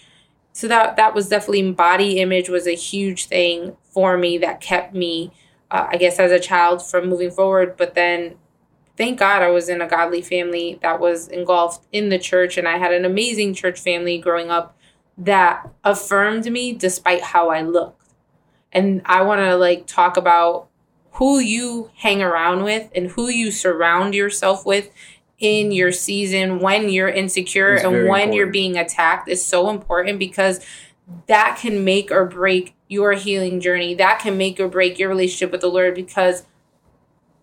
[0.53, 4.93] So that that was definitely body image was a huge thing for me that kept
[4.93, 5.31] me,
[5.69, 7.75] uh, I guess, as a child from moving forward.
[7.77, 8.35] But then,
[8.97, 12.67] thank God, I was in a godly family that was engulfed in the church, and
[12.67, 14.77] I had an amazing church family growing up
[15.17, 18.09] that affirmed me despite how I looked.
[18.71, 20.67] And I want to like talk about
[21.13, 24.89] who you hang around with and who you surround yourself with
[25.39, 28.33] in your season when you're insecure and when important.
[28.33, 30.65] you're being attacked is so important because
[31.27, 33.93] that can make or break your healing journey.
[33.95, 36.45] That can make or break your relationship with the Lord because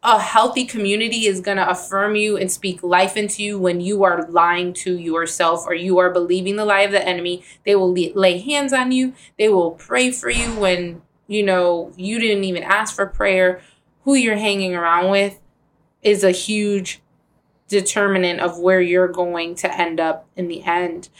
[0.03, 4.03] a healthy community is going to affirm you and speak life into you when you
[4.03, 7.45] are lying to yourself or you are believing the lie of the enemy.
[7.65, 9.15] They will lay hands on you.
[9.39, 13.61] They will pray for you when, you know, you didn't even ask for prayer.
[14.03, 15.39] Who you're hanging around with
[16.03, 17.01] is a huge
[17.69, 21.11] determinant of where you're going to end up in the end.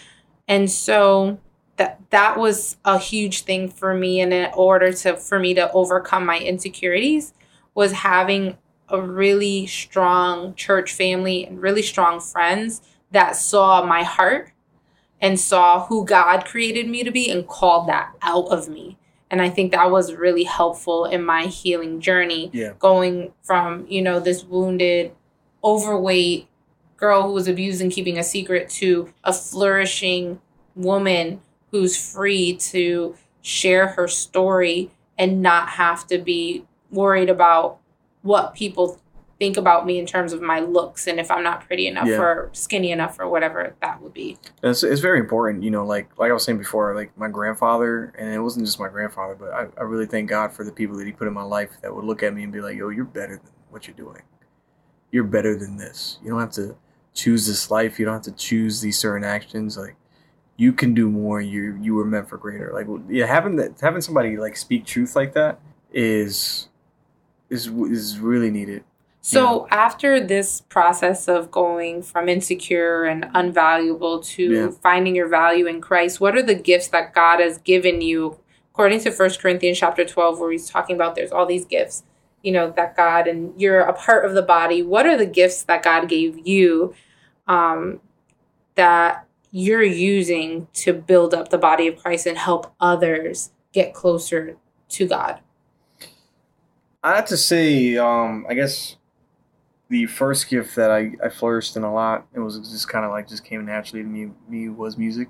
[0.49, 1.39] And so
[1.77, 5.71] that that was a huge thing for me and in order to for me to
[5.73, 7.33] overcome my insecurities
[7.75, 8.59] was having
[8.93, 14.53] a really strong church family and really strong friends that saw my heart
[15.21, 18.99] and saw who God created me to be and called that out of me.
[19.31, 22.51] And I think that was really helpful in my healing journey.
[22.53, 22.75] Yeah.
[22.79, 25.13] Going from, you know, this wounded,
[25.65, 26.49] overweight
[26.97, 30.41] girl who was abused and keeping a secret to a flourishing
[30.75, 31.41] woman
[31.71, 37.79] who's free to share her story and not have to be worried about
[38.23, 39.01] what people
[39.43, 42.21] think about me in terms of my looks and if I'm not pretty enough yeah.
[42.21, 44.39] or skinny enough or whatever that would be.
[44.63, 48.13] It's, it's very important, you know, like like I was saying before, like my grandfather,
[48.17, 50.97] and it wasn't just my grandfather, but I, I really thank God for the people
[50.99, 52.91] that he put in my life that would look at me and be like, yo,
[52.91, 54.23] you're better than what you're doing.
[55.11, 56.19] You're better than this.
[56.23, 56.77] You don't have to
[57.13, 57.99] choose this life.
[57.99, 59.77] You don't have to choose these certain actions.
[59.77, 59.97] Like
[60.57, 61.41] you can do more.
[61.41, 62.71] You you were meant for greater.
[62.73, 65.59] Like yeah, having that having somebody like speak truth like that
[65.93, 66.69] is
[67.53, 68.83] is is really needed.
[69.21, 69.69] So you know?
[69.71, 74.71] after this process of going from insecure and unvaluable to yeah.
[74.83, 78.39] finding your value in Christ, what are the gifts that God has given you?
[78.73, 82.05] According to First Corinthians chapter 12 where he's talking about there's all these gifts,
[82.43, 84.83] you know, that God and you're a part of the body.
[84.83, 86.95] What are the gifts that God gave you
[87.47, 88.01] um
[88.75, 94.57] that you're using to build up the body of Christ and help others get closer
[94.89, 95.41] to God?
[97.03, 98.97] I have to say, um, I guess
[99.89, 103.11] the first gift that I, I flourished in a lot, it was just kind of
[103.11, 105.29] like just came naturally to me, me was music.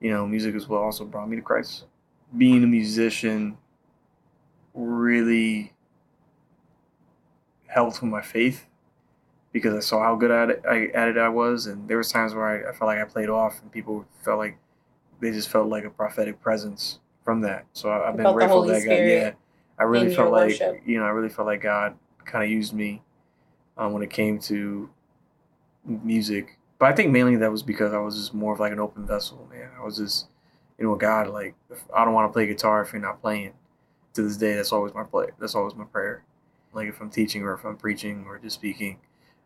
[0.00, 1.84] You know, music as well also brought me to Christ.
[2.36, 3.56] Being a musician
[4.74, 5.72] really
[7.66, 8.66] helped with my faith
[9.52, 12.10] because I saw how good at it I, at it I was, and there was
[12.10, 14.58] times where I, I felt like I played off, and people felt like
[15.20, 17.64] they just felt like a prophetic presence from that.
[17.72, 19.32] So I, have been grateful that God, yeah,
[19.78, 20.82] I really felt like worship.
[20.86, 23.02] you know I really felt like God kind of used me
[23.76, 24.88] um, when it came to
[25.84, 26.58] music.
[26.78, 29.06] But I think mainly that was because I was just more of like an open
[29.06, 29.70] vessel, man.
[29.78, 30.26] I was just,
[30.78, 31.54] you know, God, like
[31.94, 33.52] I don't want to play guitar if you're not playing.
[34.14, 35.26] To this day, that's always my play.
[35.40, 36.22] That's always my prayer.
[36.72, 38.98] Like if I'm teaching or if I'm preaching or just speaking,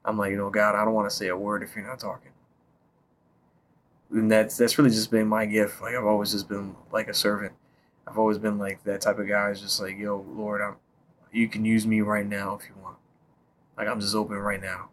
[0.04, 1.98] I'm like, you know, God, I don't want to say a word if you're not
[1.98, 2.32] talking.
[4.10, 5.80] And that's that's really just been my gift.
[5.80, 7.52] Like I've always just been like a servant.
[8.08, 9.50] I've always been like that type of guy.
[9.50, 10.76] Is just like, yo, Lord, I'm,
[11.32, 12.96] you can use me right now if you want.
[13.76, 14.88] Like I'm just open right now.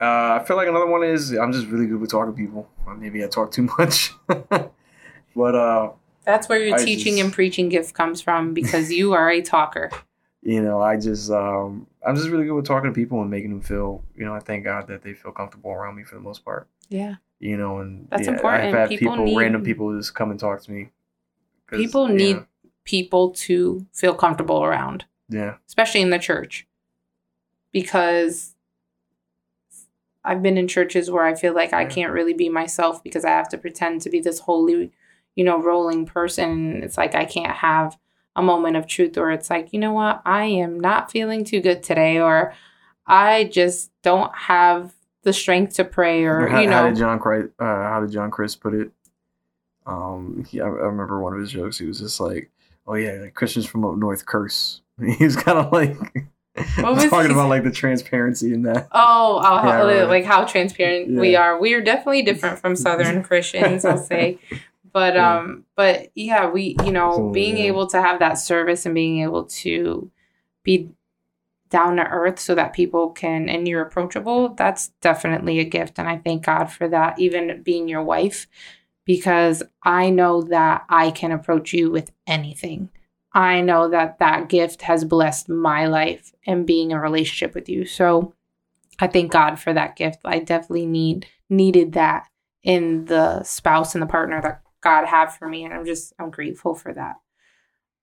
[0.00, 2.68] Uh, I feel like another one is I'm just really good with talking to people.
[2.98, 5.90] maybe I talk too much, but uh,
[6.24, 9.42] that's where your I teaching just, and preaching gift comes from because you are a
[9.42, 9.90] talker.
[10.46, 13.48] You know, I just um, I'm just really good with talking to people and making
[13.48, 14.04] them feel.
[14.14, 16.68] You know, I thank God that they feel comfortable around me for the most part.
[16.90, 17.14] Yeah.
[17.40, 18.64] You know, and that's yeah, important.
[18.64, 20.90] I've had people, people need, random people, just come and talk to me
[21.76, 22.42] People need yeah.
[22.84, 25.04] people to feel comfortable around.
[25.28, 25.54] Yeah.
[25.66, 26.66] Especially in the church.
[27.72, 28.54] Because
[30.24, 33.30] I've been in churches where I feel like I can't really be myself because I
[33.30, 34.92] have to pretend to be this holy,
[35.34, 36.82] you know, rolling person.
[36.82, 37.98] It's like I can't have
[38.36, 41.60] a moment of truth or it's like, you know what, I am not feeling too
[41.60, 42.54] good today or
[43.06, 47.18] I just don't have the strength to pray or how, you know how did John
[47.18, 48.90] Crist, uh, how did John Crist put it?
[49.86, 51.78] Um, he, I, I remember one of his jokes.
[51.78, 52.50] He was just like,
[52.86, 54.80] "Oh yeah, like Christians from up north curse."
[55.18, 55.96] He was kind of like,
[56.78, 58.88] What was talking about like the transparency in that.
[58.92, 60.08] Oh, oh Yeah, how, right.
[60.08, 61.58] like how transparent we are.
[61.60, 64.38] We are definitely different from Southern Christians, I'll say.
[64.92, 65.38] But Yeah.
[65.38, 67.64] um, but yeah, we you know So, being yeah.
[67.64, 70.10] able to have that service and being able to
[70.62, 70.90] be
[71.70, 74.50] down to earth so that people can and you're approachable.
[74.50, 77.18] That's definitely a gift, and I thank God for that.
[77.18, 78.46] Even being your wife,
[79.04, 82.88] because I know that I can approach you with anything.
[83.32, 87.68] I know that that gift has blessed my life and being in a relationship with
[87.68, 87.84] you.
[87.84, 88.32] So
[89.00, 90.20] I thank God for that gift.
[90.24, 92.26] I definitely need needed that
[92.62, 96.30] in the spouse and the partner that God had for me, and I'm just I'm
[96.30, 97.16] grateful for that.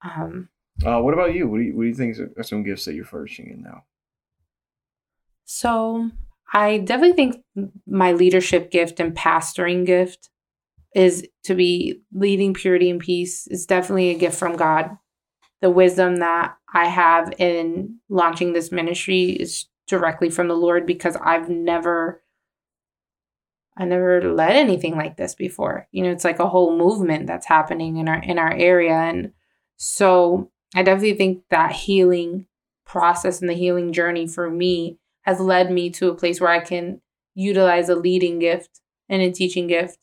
[0.04, 0.50] Um,
[0.86, 1.48] Uh, what about you?
[1.48, 3.62] What do you What do you think are- are some gifts that you're flourishing in
[3.62, 3.84] now?
[5.46, 6.10] so
[6.54, 7.44] I definitely think
[7.88, 10.30] my leadership gift and pastoring gift
[10.94, 14.98] is to be leading purity and peace is definitely a gift from God.
[15.62, 21.16] The wisdom that I have in launching this ministry is directly from the Lord because
[21.22, 22.22] I've never
[23.78, 25.88] I never led anything like this before.
[25.92, 29.32] You know, it's like a whole movement that's happening in our in our area and
[29.78, 32.48] so I definitely think that healing
[32.86, 36.60] process and the healing journey for me has led me to a place where I
[36.60, 37.02] can
[37.34, 39.98] utilize a leading gift and a teaching gift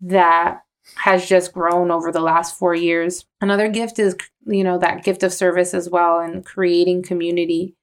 [0.00, 0.60] that
[0.96, 3.24] has just grown over the last four years.
[3.40, 4.16] Another gift is,
[4.46, 7.74] you know, that gift of service as well and creating community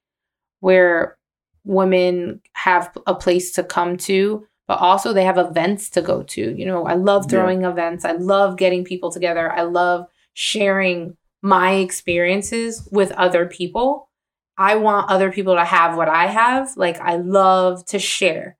[0.60, 1.16] where
[1.64, 6.56] women have a place to come to, but also they have events to go to.
[6.56, 7.30] You know, I love Yeah.
[7.30, 14.08] throwing events, I love getting people together, I love sharing my experiences with other people.
[14.56, 16.76] I want other people to have what I have.
[16.76, 18.56] Like, I love to share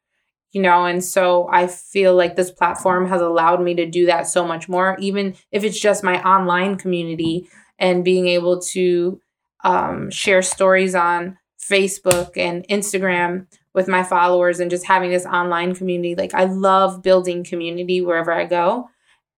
[0.52, 4.26] you know and so i feel like this platform has allowed me to do that
[4.26, 7.48] so much more even if it's just my online community
[7.78, 9.20] and being able to
[9.64, 15.74] um, share stories on facebook and instagram with my followers and just having this online
[15.74, 16.14] community.
[16.14, 18.88] Like i love building community wherever i go.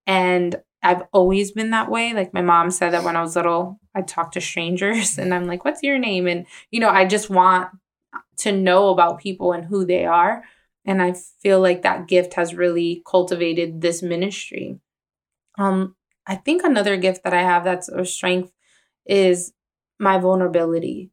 [0.07, 2.12] And i've always been that way.
[2.12, 5.47] Like my mom said that when i was little i'd talk to strangers and i'm
[5.47, 6.27] like what's your name?
[6.27, 7.71] And you know i just want
[8.39, 10.45] to know about people and who they are
[10.85, 14.78] and i feel like that gift has really cultivated this ministry.
[15.59, 18.53] Um i think another gift that i have that's a strength
[19.07, 19.53] is
[19.99, 21.11] my vulnerability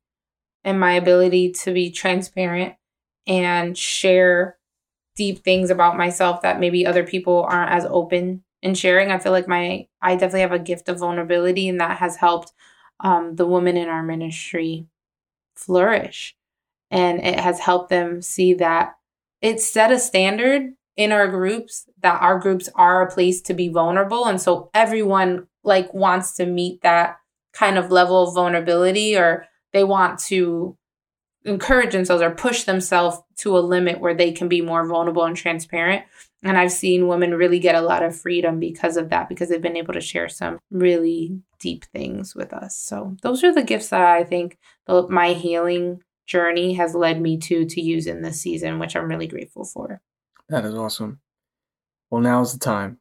[0.64, 2.76] and my ability to be transparent
[3.28, 4.58] and share
[5.16, 9.12] deep things about myself that maybe other people aren't as open in sharing.
[9.12, 12.54] I feel like my i definitely have a gift of vulnerability and that has helped
[13.02, 14.88] um, the women in our ministry
[15.56, 16.36] flourish.
[16.92, 18.96] And it has helped them see that
[19.42, 23.70] it's set a standard in our groups that our groups are a place to be
[23.70, 24.26] vulnerable.
[24.26, 27.18] And so everyone like wants to meet that
[27.54, 30.78] kind of level of vulnerability or they want to
[31.44, 35.36] encourage themselves or push themselves to a limit where they can be more vulnerable and
[35.36, 36.04] transparent.
[36.44, 39.62] And i've seen women really get a lot of freedom because of that because they've
[39.62, 42.76] been able to share some really deep things with us.
[42.76, 46.02] So those are the gifts that i think my healing
[46.32, 50.02] journey has led me to to use in this season which i'm really grateful for
[50.50, 51.22] That is awesome.
[52.10, 53.00] Well, now is the time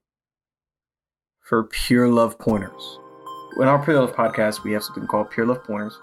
[1.41, 3.01] for Pure Love Pointers.
[3.57, 5.99] In our Pure Love podcast, we have something called Pure Love Pointers.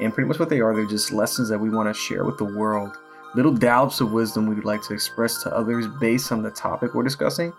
[0.00, 2.36] And pretty much what they are, they're just lessons that we want to share with
[2.36, 2.96] the world.
[3.36, 6.94] Little doubts of wisdom we would like to express to others based on the topic
[6.94, 7.52] we're discussing.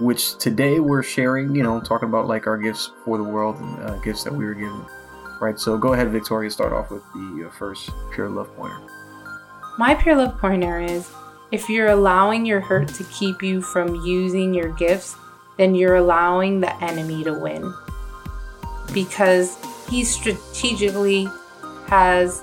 [0.00, 3.82] Which today we're sharing, you know, talking about like our gifts for the world and
[3.82, 4.82] uh, gifts that we were given.
[5.40, 8.80] Right, so go ahead, Victoria, start off with the uh, first Pure Love Pointer.
[9.78, 11.08] My pure love pointer is
[11.52, 15.14] if you're allowing your hurt to keep you from using your gifts,
[15.56, 17.72] then you're allowing the enemy to win.
[18.92, 19.56] Because
[19.88, 21.28] he strategically
[21.86, 22.42] has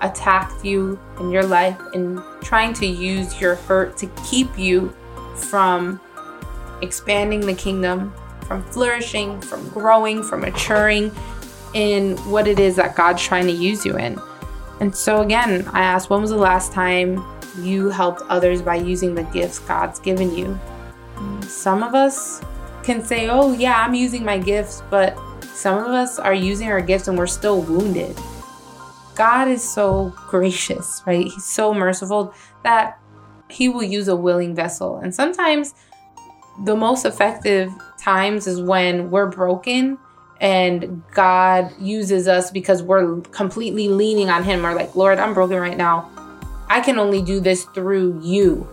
[0.00, 4.88] attacked you in your life and trying to use your hurt to keep you
[5.36, 6.00] from
[6.80, 8.14] expanding the kingdom,
[8.46, 11.10] from flourishing, from growing, from maturing
[11.74, 14.20] in what it is that God's trying to use you in.
[14.80, 17.24] And so, again, I asked, when was the last time
[17.60, 20.58] you helped others by using the gifts God's given you?
[21.42, 22.42] Some of us
[22.82, 25.16] can say, oh, yeah, I'm using my gifts, but
[25.54, 28.18] some of us are using our gifts and we're still wounded.
[29.14, 31.26] God is so gracious, right?
[31.26, 32.98] He's so merciful that
[33.48, 34.96] He will use a willing vessel.
[34.98, 35.74] And sometimes
[36.64, 39.98] the most effective times is when we're broken
[40.42, 44.62] and God uses us because we're completely leaning on Him.
[44.62, 46.10] We're like, Lord, I'm broken right now.
[46.68, 48.68] I can only do this through you,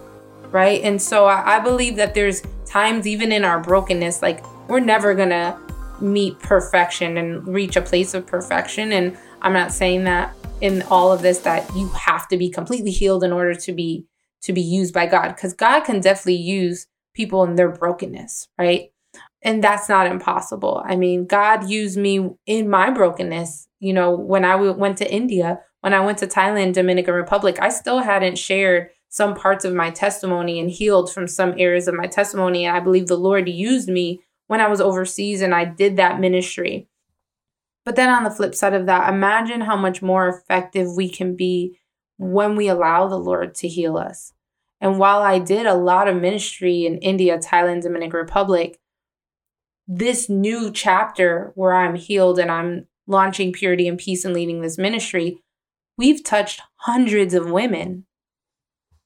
[0.50, 0.82] right?
[0.82, 5.14] And so I, I believe that there's times, even in our brokenness, like we're never
[5.14, 5.62] gonna
[6.02, 8.92] meet perfection and reach a place of perfection.
[8.92, 12.92] And I'm not saying that in all of this that you have to be completely
[12.92, 14.08] healed in order to be
[14.42, 18.90] to be used by God because God can definitely use people in their brokenness, right?
[19.42, 20.84] And that's not impossible.
[20.86, 23.68] I mean, God used me in my brokenness.
[23.80, 27.70] You know, when I went to India, when I went to Thailand, Dominican Republic, I
[27.70, 32.06] still hadn't shared some parts of my testimony and healed from some areas of my
[32.06, 32.66] testimony.
[32.66, 36.20] And I believe the Lord used me when I was overseas and I did that
[36.20, 36.88] ministry.
[37.86, 41.36] But then on the flip side of that, imagine how much more effective we can
[41.36, 41.80] be
[42.18, 44.34] when we allow the Lord to heal us.
[44.82, 48.80] And while I did a lot of ministry in India, Thailand, Dominican Republic,
[49.92, 54.78] this new chapter where I'm healed and I'm launching purity and peace and leading this
[54.78, 55.42] ministry,
[55.98, 58.06] we've touched hundreds of women.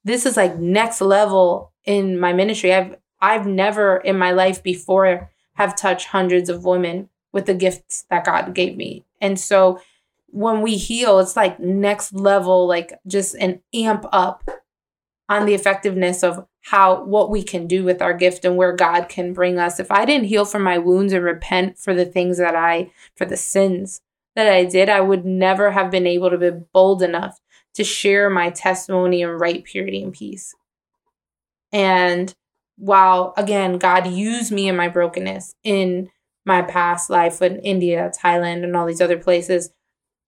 [0.03, 2.73] This is like next level in my ministry.
[2.73, 8.05] I've I've never in my life before have touched hundreds of women with the gifts
[8.09, 9.05] that God gave me.
[9.21, 9.79] And so
[10.27, 14.49] when we heal, it's like next level, like just an amp up
[15.29, 19.09] on the effectiveness of how what we can do with our gift and where God
[19.09, 19.80] can bring us.
[19.80, 23.26] If I didn't heal from my wounds and repent for the things that I for
[23.26, 24.01] the sins
[24.36, 27.39] that I did, I would never have been able to be bold enough
[27.76, 30.55] to share my testimony and write purity and peace.
[31.74, 32.34] And
[32.78, 36.09] while again God used me in my brokenness in
[36.45, 39.70] my past life in India, Thailand, and all these other places,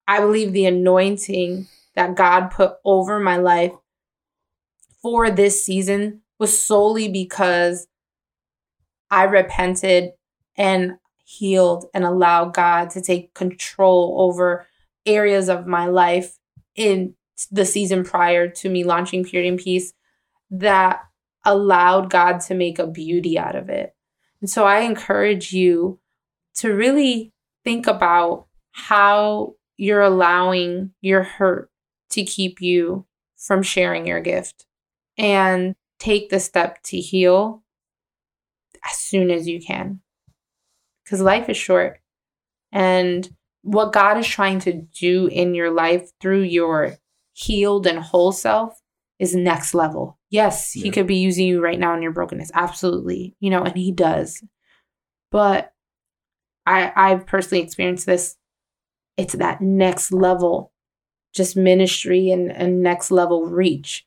[0.07, 3.73] I believe the anointing that God put over my life
[5.03, 7.87] for this season was solely because
[9.11, 10.13] I repented
[10.57, 14.67] and healed and allowed God to take control over
[15.05, 16.39] areas of my life
[16.75, 17.15] in
[17.51, 19.93] the season prior to me launching Purity and Peace
[20.51, 21.01] that
[21.45, 23.95] allowed God to make a beauty out of it.
[24.41, 25.99] And so I encourage you
[26.57, 27.33] to really
[27.65, 31.71] think about how you're allowing your hurt
[32.11, 34.67] to keep you from sharing your gift
[35.23, 37.63] and take the step to heal
[38.85, 40.01] as soon as you can.
[41.05, 42.01] Because life is short.
[42.73, 43.29] And
[43.63, 46.97] what God is trying to do in your life through your
[47.33, 48.83] healed and whole self
[49.19, 50.19] is next level.
[50.31, 50.85] Yes, yeah.
[50.85, 52.51] He could be using you right now in your brokenness.
[52.55, 53.37] Absolutely.
[53.39, 54.43] You know, and He does.
[55.31, 55.73] But
[56.67, 58.37] I I've personally experienced this.
[59.17, 60.73] It's that next level,
[61.33, 64.07] just ministry and, and next level reach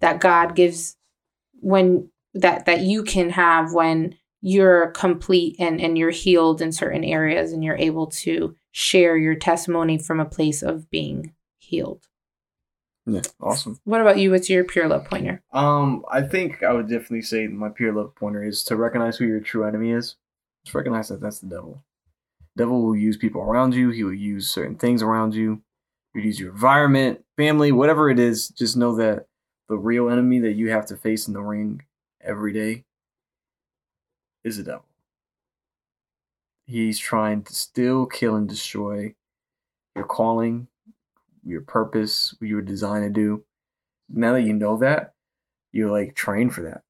[0.00, 0.96] that God gives
[1.60, 7.04] when that that you can have when you're complete and and you're healed in certain
[7.04, 12.06] areas and you're able to share your testimony from a place of being healed.
[13.06, 13.78] Yeah, awesome.
[13.84, 14.32] What about you?
[14.32, 15.40] What's your pure love pointer?
[15.52, 19.26] Um, I think I would definitely say my pure love pointer is to recognize who
[19.26, 20.16] your true enemy is.
[20.64, 21.84] Just recognize that that's the devil.
[22.56, 23.90] Devil will use people around you.
[23.90, 25.62] He will use certain things around you.
[26.14, 28.48] He'll use your environment, family, whatever it is.
[28.48, 29.26] Just know that
[29.68, 31.82] the real enemy that you have to face in the ring
[32.20, 32.84] every day
[34.44, 34.84] is the devil.
[36.66, 39.14] He's trying to still kill and destroy
[39.94, 40.68] your calling,
[41.44, 43.44] your purpose, what you were designed to do.
[44.08, 45.14] Now that you know that,
[45.72, 46.82] you're like train for that.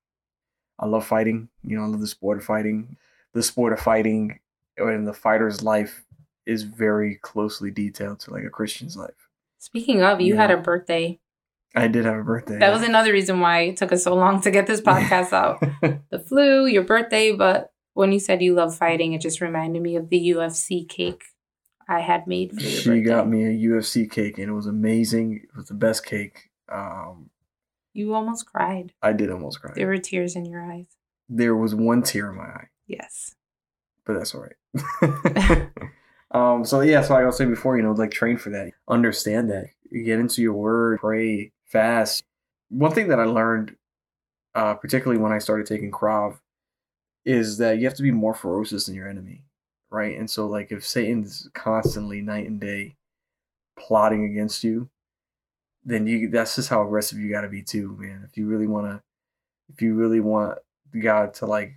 [0.79, 1.49] I love fighting.
[1.65, 2.97] You know, I love the sport of fighting.
[3.33, 4.41] The sport of fighting
[4.77, 6.05] and the fighter's life
[6.45, 9.29] is very closely detailed to like a Christian's life.
[9.59, 11.19] Speaking of, you had a birthday
[11.75, 12.59] I did have a birthday.
[12.59, 15.61] That was another reason why it took us so long to get this podcast out.
[16.11, 19.97] the flu, your birthday, but when you said you love fighting, it just reminded me
[19.97, 21.25] of the UFC cake
[21.89, 22.69] I had made for you.
[22.69, 23.03] She birthday.
[23.03, 25.41] got me a UFC cake and it was amazing.
[25.45, 26.51] It was the best cake.
[26.71, 27.31] Um,
[27.93, 28.93] you almost cried.
[29.03, 29.73] I did almost cry.
[29.75, 30.87] There were tears in your eyes.
[31.29, 32.69] There was one tear in my eye.
[32.87, 33.35] Yes.
[34.05, 35.69] But that's all right.
[36.31, 38.73] um, so yeah, so like I was saying before, you know, like train for that.
[38.89, 39.67] Understand that.
[39.93, 42.25] Get into your word, pray, fast.
[42.69, 43.77] One thing that I learned,
[44.55, 46.39] uh, particularly when I started taking Krav,
[47.25, 49.43] is that you have to be more ferocious than your enemy,
[49.91, 50.17] right?
[50.19, 52.97] And so, like, if Satan's constantly night and day
[53.79, 54.89] plotting against you,
[55.85, 58.27] then you that's just how aggressive you got to be too, man.
[58.29, 59.03] If you really want to,
[59.73, 60.59] if you really want
[61.01, 61.75] God to like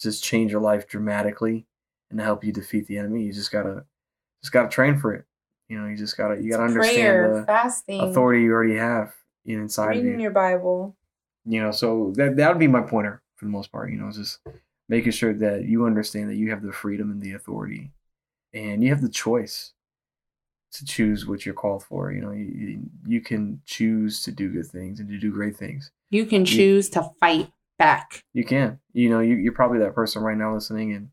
[0.00, 1.66] just change your life dramatically
[2.10, 3.84] and help you defeat the enemy, you just gotta
[4.42, 5.24] just gotta train for it.
[5.68, 9.14] You know, you just gotta you gotta understand prayer, the fasting, authority you already have
[9.46, 10.22] inside reading of you.
[10.22, 10.96] your Bible.
[11.46, 13.90] You know, so that that would be my pointer for the most part.
[13.90, 14.40] You know, just
[14.88, 17.92] making sure that you understand that you have the freedom and the authority,
[18.52, 19.72] and you have the choice
[20.72, 22.12] to choose what you're called for.
[22.12, 25.90] You know, you, you can choose to do good things and to do great things.
[26.10, 28.22] You can choose you, to fight back.
[28.34, 28.80] You can.
[28.92, 31.08] You know, you, you're probably that person right now listening, and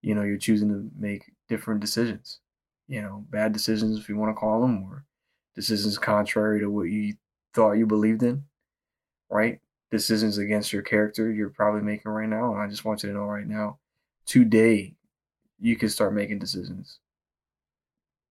[0.00, 2.38] you know, you're choosing to make different decisions
[2.92, 5.06] you know, bad decisions, if you want to call them, or
[5.54, 7.14] decisions contrary to what you
[7.54, 8.44] thought you believed in,
[9.30, 9.60] right?
[9.90, 12.52] Decisions against your character you're probably making right now.
[12.52, 13.78] And I just want you to know right now,
[14.26, 14.94] today,
[15.58, 16.98] you can start making decisions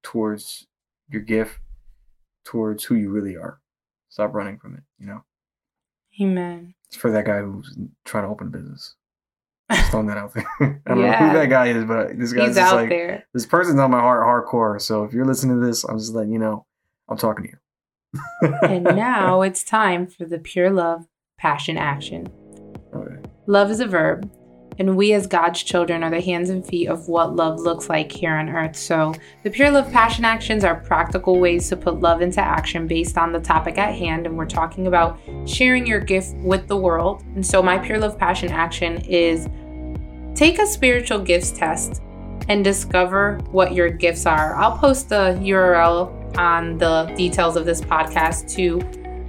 [0.04, 0.68] towards
[1.10, 1.58] your gift,
[2.46, 3.62] towards who you really are.
[4.10, 5.24] Stop running from it, you know?
[6.22, 6.76] Amen.
[6.86, 8.94] It's for that guy who's trying to open a business.
[9.76, 10.48] Just throwing that out there.
[10.86, 11.20] I don't yeah.
[11.20, 13.26] know who that guy is, but this guy's He's just like there.
[13.34, 14.82] this person's on my heart hardcore.
[14.82, 16.66] So if you're listening to this, I'm just letting you know
[17.10, 17.58] I'm talking to you.
[18.68, 21.08] and now it's time for the pure love
[21.38, 22.28] passion action.
[22.94, 23.16] Okay.
[23.48, 24.30] Love is a verb
[24.82, 28.12] and we, as God's children, are the hands and feet of what love looks like
[28.12, 28.76] here on earth.
[28.76, 29.14] So,
[29.44, 33.32] the Pure Love Passion Actions are practical ways to put love into action based on
[33.32, 34.26] the topic at hand.
[34.26, 37.22] And we're talking about sharing your gift with the world.
[37.36, 39.48] And so, my Pure Love Passion Action is
[40.34, 42.02] take a spiritual gifts test
[42.50, 44.56] and discover what your gifts are.
[44.56, 48.80] I'll post the URL on the details of this podcast to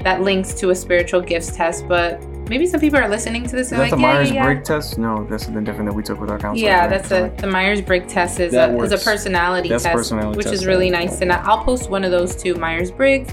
[0.02, 2.22] that links to a spiritual gifts test, but
[2.52, 3.68] maybe some people are listening to this.
[3.68, 4.98] Is that like, the Myers yeah, Briggs test?
[4.98, 6.68] No, that's something different that we took with our counselor.
[6.68, 10.36] Yeah, that's a the Myers Briggs test is a, is a personality that's test, personality
[10.36, 11.22] which test, is really nice.
[11.22, 13.32] And I'll post one of those too, Myers Briggs.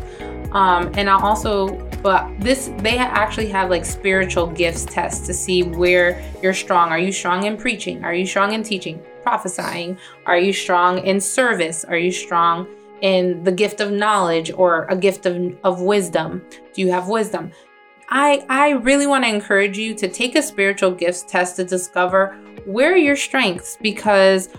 [0.53, 5.63] Um, and I'll also, but this they actually have like spiritual gifts tests to see
[5.63, 6.89] where you're strong.
[6.89, 8.05] Are you strong in preaching?
[8.05, 9.97] Are you strong in teaching, prophesying?
[10.27, 11.83] Are you strong in service?
[11.83, 12.67] Are you strong
[13.01, 16.41] in the gift of knowledge or a gift of, of wisdom?
[16.73, 17.51] Do you have wisdom?
[18.11, 22.35] I, I really want to encourage you to take a spiritual gifts test to discover
[22.65, 24.49] where your strengths because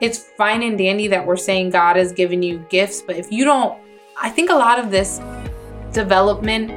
[0.00, 3.44] it's fine and dandy that we're saying God has given you gifts, but if you
[3.44, 3.78] don't,
[4.16, 5.20] I think a lot of this
[5.92, 6.70] development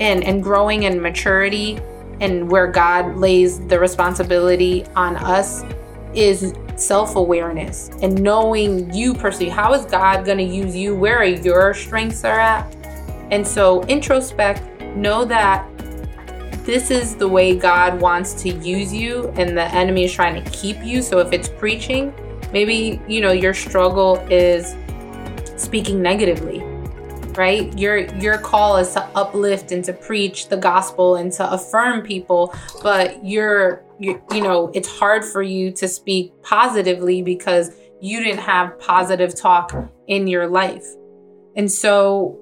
[0.00, 1.80] and, and growing and maturity
[2.20, 5.64] and where God lays the responsibility on us
[6.14, 9.50] is self awareness and knowing you personally.
[9.50, 10.94] How is God going to use you?
[10.94, 12.74] Where are your strengths are at?
[13.30, 15.66] And so introspect know that
[16.64, 20.50] this is the way God wants to use you and the enemy is trying to
[20.50, 21.00] keep you.
[21.00, 22.12] So if it's preaching,
[22.52, 24.76] maybe, you know, your struggle is
[25.56, 26.62] speaking negatively.
[27.38, 27.72] Right?
[27.78, 32.52] Your your call is to uplift and to preach the gospel and to affirm people,
[32.82, 38.40] but you're you, you know, it's hard for you to speak positively because you didn't
[38.40, 39.72] have positive talk
[40.08, 40.86] in your life.
[41.56, 42.38] And so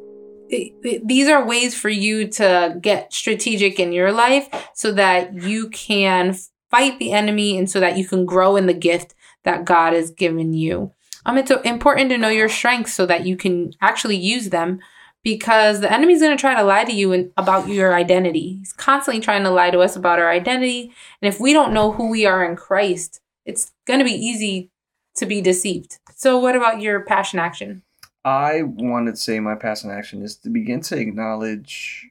[0.49, 6.37] these are ways for you to get strategic in your life so that you can
[6.71, 10.11] fight the enemy and so that you can grow in the gift that God has
[10.11, 10.93] given you.
[11.25, 14.81] Um, it's important to know your strengths so that you can actually use them
[15.25, 18.59] because the enemy's going to try to lie to you in, about your identity.
[18.59, 20.93] He's constantly trying to lie to us about our identity.
[21.21, 24.71] And if we don't know who we are in Christ, it's going to be easy
[25.17, 25.99] to be deceived.
[26.15, 27.83] So, what about your passion action?
[28.27, 32.09] I wanted to say my passion action is to begin to acknowledge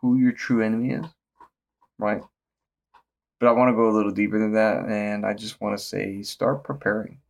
[0.00, 1.06] who your true enemy is,
[2.00, 2.22] right?
[3.38, 5.84] But I want to go a little deeper than that, and I just want to
[5.84, 7.20] say start preparing.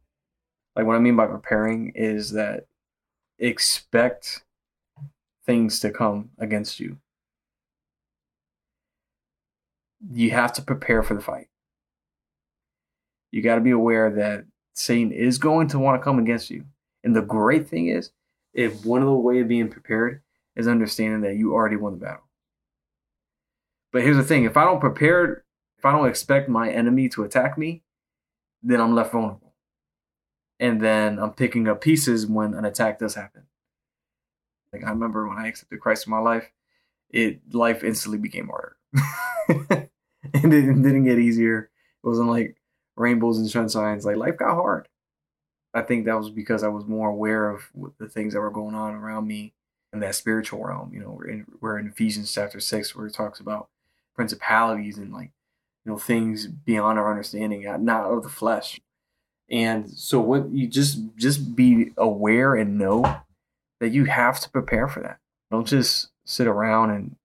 [0.75, 2.65] Like, what I mean by preparing is that
[3.39, 4.45] expect
[5.45, 6.97] things to come against you.
[10.11, 11.49] You have to prepare for the fight.
[13.31, 16.65] You got to be aware that Satan is going to want to come against you.
[17.03, 18.11] And the great thing is,
[18.53, 20.23] if one of the way of being prepared
[20.57, 22.29] is understanding that you already won the battle.
[23.93, 25.45] But here's the thing: if I don't prepare,
[25.79, 27.83] if I don't expect my enemy to attack me,
[28.63, 29.55] then I'm left vulnerable,
[30.59, 33.45] and then I'm picking up pieces when an attack does happen.
[34.73, 36.51] Like I remember when I accepted Christ in my life,
[37.11, 38.77] it life instantly became harder,
[40.35, 41.71] and it didn't get easier.
[42.03, 42.57] It wasn't like
[42.97, 44.05] rainbows and sunshines.
[44.05, 44.89] Like life got hard.
[45.73, 47.63] I think that was because I was more aware of
[47.99, 49.53] the things that were going on around me
[49.93, 50.91] in that spiritual realm.
[50.93, 53.69] You know, we're in, we're in Ephesians chapter six where it talks about
[54.15, 55.31] principalities and like
[55.85, 58.81] you know things beyond our understanding, not of the flesh.
[59.49, 63.23] And so, what you just just be aware and know
[63.81, 65.19] that you have to prepare for that.
[65.51, 67.17] Don't just sit around and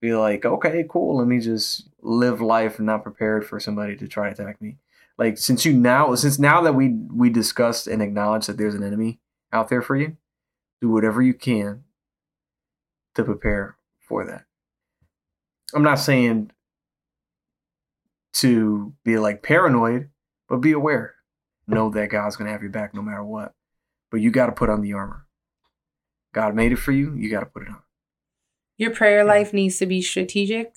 [0.00, 4.06] be like, okay, cool, let me just live life and not prepared for somebody to
[4.06, 4.76] try to attack me
[5.18, 8.82] like since you now since now that we we discussed and acknowledged that there's an
[8.82, 9.20] enemy
[9.52, 10.16] out there for you
[10.80, 11.84] do whatever you can
[13.14, 14.44] to prepare for that.
[15.74, 16.50] I'm not saying
[18.34, 20.10] to be like paranoid
[20.48, 21.14] but be aware.
[21.66, 23.54] Know that god's going to have your back no matter what.
[24.10, 25.26] But you got to put on the armor.
[26.34, 27.80] God made it for you you got to put it on.
[28.76, 30.74] Your prayer life needs to be strategic.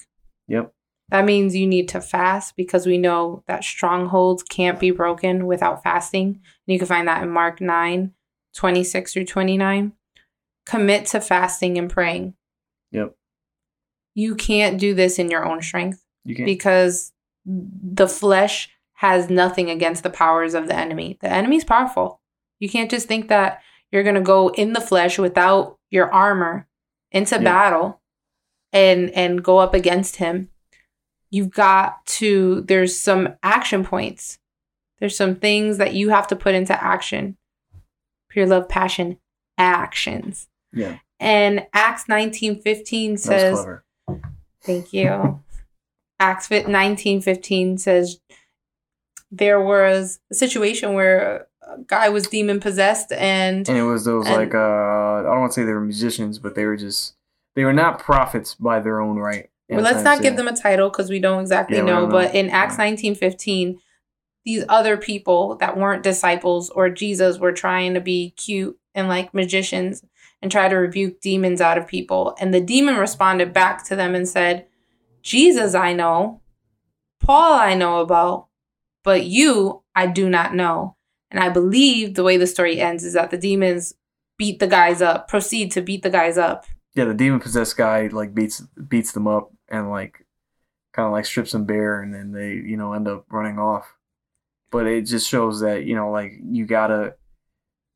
[0.47, 0.73] Yep
[1.09, 5.83] that means you need to fast because we know that strongholds can't be broken without
[5.83, 6.27] fasting.
[6.27, 8.13] And you can find that in Mark 9
[8.55, 9.93] 26 through 29.
[10.65, 12.33] commit to fasting and praying.
[12.91, 13.15] Yep.
[14.15, 16.45] You can't do this in your own strength You can't.
[16.45, 17.13] because
[17.45, 21.17] the flesh has nothing against the powers of the enemy.
[21.21, 22.19] The enemy's powerful.
[22.59, 23.61] You can't just think that
[23.91, 26.67] you're going to go in the flesh without your armor
[27.11, 27.41] into Yeah.
[27.43, 28.01] battle
[28.73, 30.49] and and go up against him.
[31.29, 34.39] You've got to there's some action points.
[34.99, 37.37] There's some things that you have to put into action.
[38.29, 39.17] Pure love, passion,
[39.57, 40.47] actions.
[40.73, 40.97] yeah.
[41.19, 43.65] And Acts 19:15 That says.
[44.63, 45.41] Thank you.
[46.19, 48.19] Acts nineteen fifteen says
[49.31, 54.25] there was a situation where a guy was demon possessed and And it was those
[54.25, 57.15] And- like uh I don't want to say they were musicians, but they were just
[57.55, 59.49] they were not prophets by their own right.
[59.69, 62.01] Well, let's not give them a title because we don't exactly Yeah, know.
[62.01, 62.39] don't But know.
[62.39, 62.85] in Acts Yeah.
[62.85, 63.79] nineteen fifteen,
[64.45, 69.33] these other people that weren't disciples or Jesus were trying to be cute and like
[69.33, 70.03] magicians
[70.41, 72.35] and try to rebuke demons out of people.
[72.39, 74.67] And the demon responded back to them and said,
[75.21, 76.41] Jesus I know,
[77.19, 78.47] Paul I know about,
[79.03, 80.95] but you I do not know.
[81.29, 83.93] And I believe the way the story ends is that the demons
[84.37, 86.65] beat the guys up, proceed to beat the guys up.
[86.95, 90.25] Yeah, the demon possessed guy like beats beats them up and like
[90.93, 93.95] kind of like strips them bare, and then they you know end up running off.
[94.69, 97.15] But it just shows that you know like you gotta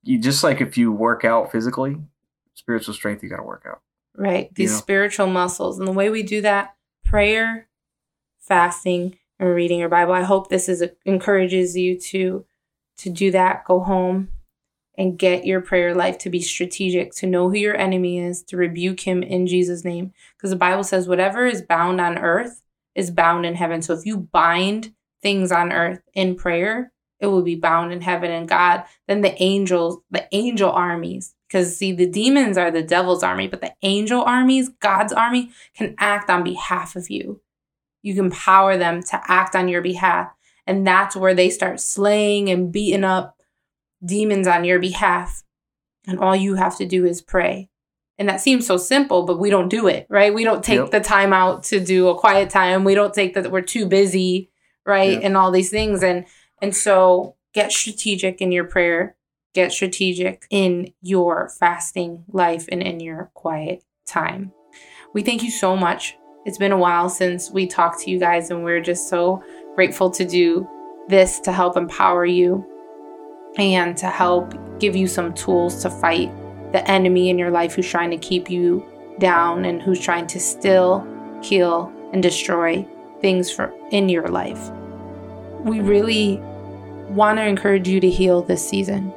[0.03, 1.97] you just like if you work out physically,
[2.53, 3.81] spiritual strength you gotta work out.
[4.15, 4.77] right these know?
[4.77, 7.67] spiritual muscles and the way we do that prayer
[8.39, 12.45] fasting and reading your bible i hope this is uh, encourages you to
[12.97, 14.29] to do that go home
[15.01, 18.55] and get your prayer life to be strategic to know who your enemy is to
[18.55, 20.13] rebuke him in jesus name.
[20.37, 22.61] Because the bible says whatever is bound on earth
[22.93, 23.81] is bound in heaven.
[23.81, 28.29] So if you bind things on earth in prayer it will be bound in heaven.
[28.29, 33.23] And god then the angels the angel armies because see the demons are the devil's
[33.23, 37.41] army but the angel armies god's army can act on behalf of you.
[38.03, 40.31] You can power them to act on your behalf.
[40.67, 43.35] And that's where they start slaying and beating up
[44.05, 45.43] demons on your behalf
[46.07, 47.69] and all you have to do is pray.
[48.17, 50.33] And that seems so simple but we don't do it right?
[50.33, 50.91] We don't take Yep.
[50.91, 52.83] the time out to do a quiet time.
[52.83, 54.49] We don't take that we're too busy
[54.85, 55.21] right Yep.
[55.23, 56.03] and all these things.
[56.03, 56.25] And
[56.61, 59.15] and so get strategic in your prayer.
[59.53, 64.51] Get strategic in your fasting life and in your quiet time.
[65.13, 66.15] We thank you so much.
[66.45, 69.43] It's been a while since we talked to you guys and we're just so
[69.75, 70.67] grateful to do
[71.09, 72.65] this to help empower you
[73.57, 76.31] and to help give you some tools to fight
[76.71, 78.85] the enemy in your life who's trying to keep you
[79.19, 81.05] down and who's trying to still
[81.41, 82.85] kill and destroy
[83.19, 84.69] things for in your life.
[85.63, 86.37] We really
[87.09, 89.13] want to encourage you to heal this season.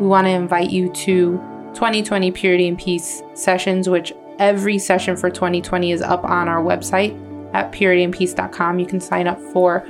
[0.00, 1.38] We want to invite you to
[1.74, 7.16] 2020 Purity and Peace sessions, which every session for 2020 is up on our website
[7.54, 8.78] at purityandpeace.com.
[8.78, 9.80] You can sign up for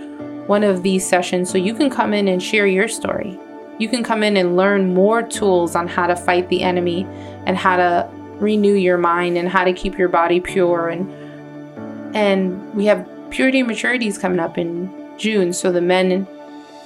[0.46, 3.38] one of these sessions so you can come in and share your story.
[3.78, 7.04] You can come in and learn more tools on how to fight the enemy
[7.46, 10.88] and how to renew your mind and how to keep your body pure.
[10.88, 11.10] And
[12.16, 15.52] and we have purity and maturities coming up in June.
[15.52, 16.26] So the men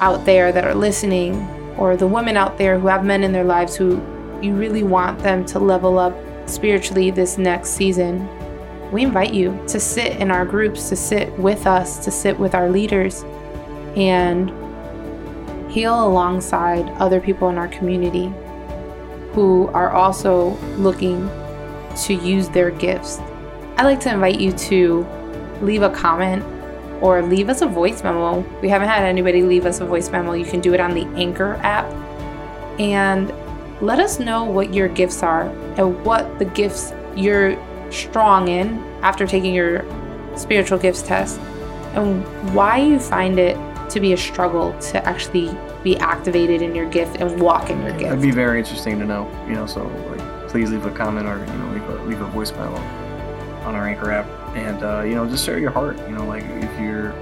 [0.01, 1.35] out there that are listening
[1.78, 4.02] or the women out there who have men in their lives who
[4.43, 6.14] you really want them to level up
[6.47, 8.28] spiritually this next season
[8.93, 12.55] we invite you to sit in our groups to sit with us to sit with
[12.55, 13.24] our leaders.
[13.97, 14.51] And
[15.73, 18.32] heal alongside other people in our community
[19.32, 21.28] who are also looking
[22.05, 23.19] to use their gifts.
[23.78, 25.07] I'd like to invite you to
[25.62, 26.44] leave a comment
[27.01, 28.40] or leave us a voice memo.
[28.61, 30.35] We haven't had anybody leave us a voice memo.
[30.35, 31.90] You can do it on the Anchor app.
[32.78, 33.32] And
[33.81, 37.57] let us know what your gifts are and what the gifts you're
[37.90, 39.85] strong in after taking your
[40.36, 41.39] spiritual gifts test
[41.94, 42.24] and
[42.55, 43.57] why you find it
[43.93, 47.90] to be a struggle to actually be activated in your gift and walk in your
[47.93, 48.02] gift.
[48.02, 49.31] That'd be very interesting to know.
[49.47, 52.27] You know, so like please leave a comment or you know leave a leave a
[52.27, 52.77] voice memo
[53.64, 55.97] on our Anchor app, and uh, you know just share your heart.
[56.09, 57.12] You know, like if you're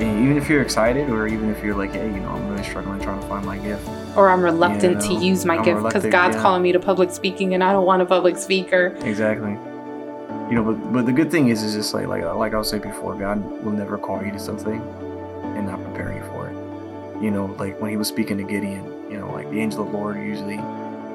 [0.00, 3.00] even if you're excited or even if you're like, hey, you know, I'm really struggling
[3.00, 3.86] trying to find my gift.
[4.16, 6.42] or I'm reluctant You to use my I'm gift because God's yeah.
[6.42, 8.96] calling me to public speaking and I don't want a public speaker.
[9.04, 9.52] Exactly.
[10.50, 12.68] You know, but but the good thing is, is just like like like I was
[12.70, 14.80] saying before, God will never call you to something
[15.62, 17.22] and not prepare you for it.
[17.22, 19.92] You know, like when he was speaking to Gideon, you know, like the angel of
[19.92, 20.58] the Lord usually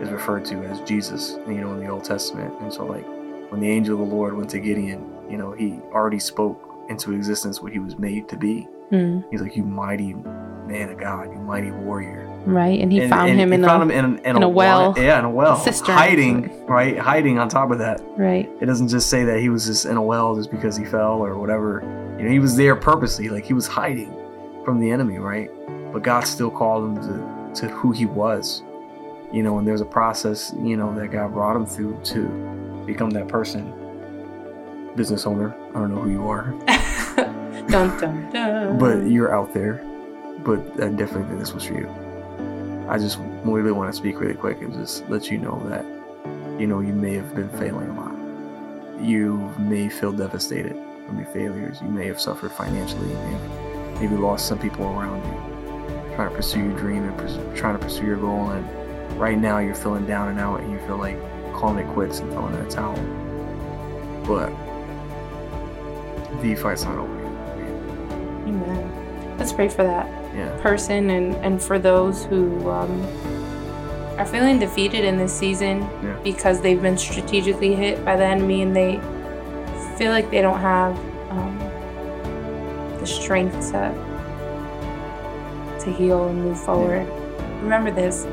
[0.02, 2.53] is referred to as Jesus, you know, in the Old Testament.
[2.61, 3.06] And so like
[3.52, 7.11] when the angel of the Lord went to Gideon, you know, he already spoke into
[7.11, 8.61] existence what he was made to be.
[8.90, 9.19] Hmm.
[9.32, 12.26] He's like, You mighty man of God, you mighty warrior.
[12.45, 14.44] Right, and he And- found and him he in found a him in, in, in
[14.44, 14.94] a well.
[14.95, 15.57] Yeah, in a well.
[15.57, 16.98] cistern, hiding, right?
[16.98, 17.99] Hiding on top of that.
[18.15, 18.49] right.
[18.61, 21.22] It doesn't just say that he was just in a well just because he fell
[21.22, 21.82] or whatever.
[22.18, 24.14] You know, he was there purposely, like he was hiding
[24.68, 25.49] from the enemy, right?
[25.94, 28.64] But God still called him to, to who he was.
[29.31, 33.10] You know, and there's a process, you know, that God brought him through to become
[33.11, 33.72] that person.
[34.98, 35.56] Business owner.
[35.69, 36.52] I don't know who you are,
[37.69, 38.77] dun dun dun.
[38.77, 39.76] but you're out there.
[40.39, 41.89] But I definitely think this was for you.
[42.89, 45.85] I just really want to speak really quick and just let you know that,
[46.60, 49.02] you know, you may have been failing a lot.
[49.02, 50.76] You may feel devastated
[51.06, 51.80] from your failures.
[51.81, 53.07] You may have suffered financially.
[53.07, 53.66] You may have
[53.99, 56.15] maybe lost some people around you.
[56.15, 58.49] Trying to pursue your dream and pers- trying to pursue your goal.
[58.49, 61.18] And right now you're feeling down and out and you feel like
[61.53, 62.95] calling it quits and throwing in the towel.
[64.26, 64.49] But
[66.41, 67.26] the fight's not over.
[68.48, 69.36] Amen.
[69.38, 70.49] Let's pray for that Yeah.
[70.61, 73.02] person and and for those who um,
[74.18, 76.15] are feeling defeated in this season Yeah.
[76.24, 78.99] because they've been strategically hit by the enemy and they
[79.98, 80.98] feel like they don't have
[81.32, 81.57] um,
[83.07, 83.93] strength to
[85.79, 87.07] to heal and move forward.
[87.61, 88.25] Remember this: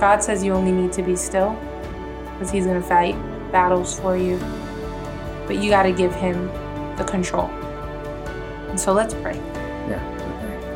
[0.00, 1.58] God says you only need to be still
[2.32, 3.14] because He's going to fight
[3.52, 4.38] battles for you,
[5.46, 6.46] but you got to give Him
[6.96, 7.46] the control.
[8.68, 9.36] And so let's pray.
[9.88, 10.16] Yeah.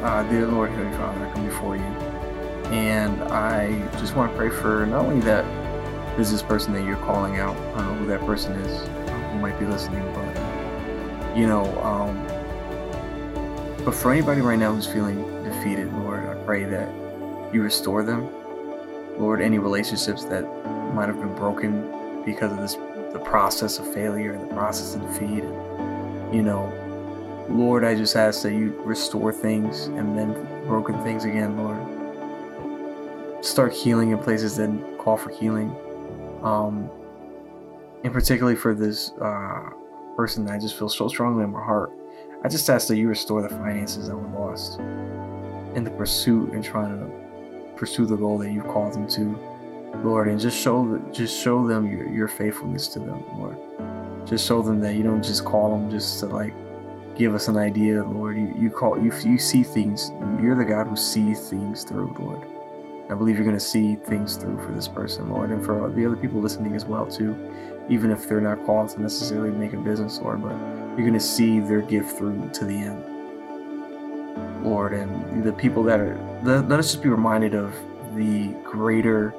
[0.03, 1.83] Uh, dear Lord, Heavenly Father, I come before you.
[2.73, 5.45] And I just want to pray for not only that
[6.17, 9.41] business person that you're calling out, I don't know who that person is, uh, who
[9.41, 12.17] might be listening, but, you know, um,
[13.85, 16.89] but for anybody right now who's feeling defeated, Lord, I pray that
[17.53, 18.29] you restore them.
[19.19, 20.43] Lord, any relationships that
[20.95, 22.75] might have been broken because of this,
[23.13, 26.73] the process of failure and the process of defeat, and, you know,
[27.49, 30.33] Lord, I just ask that you restore things and then
[30.67, 33.45] broken things again, Lord.
[33.45, 35.75] Start healing in places that call for healing.
[36.43, 36.89] Um,
[38.05, 39.71] and particularly for this uh,
[40.17, 41.93] person that I just feel so strongly in my heart,
[42.43, 46.65] I just ask that you restore the finances that were lost in the pursuit and
[46.65, 49.39] trying to pursue the goal that you called them to,
[50.03, 53.57] Lord, and just show just show them your, your faithfulness to them, Lord.
[54.27, 56.55] Just show them that you don't just call them just to like
[57.15, 58.39] give us an idea, Lord.
[58.39, 60.11] You, you call you you see things.
[60.41, 62.41] You're the God who sees things through, Lord.
[63.11, 66.07] I believe you're going to see things through for this person, Lord, and for the
[66.07, 67.35] other people listening as well too.
[67.91, 70.57] Even if they're not called to necessarily make a business, Lord, but
[70.97, 74.95] you're going to see their gift through to the end, Lord.
[74.95, 77.75] And the people that are let, us just be reminded of
[78.15, 79.35] the greater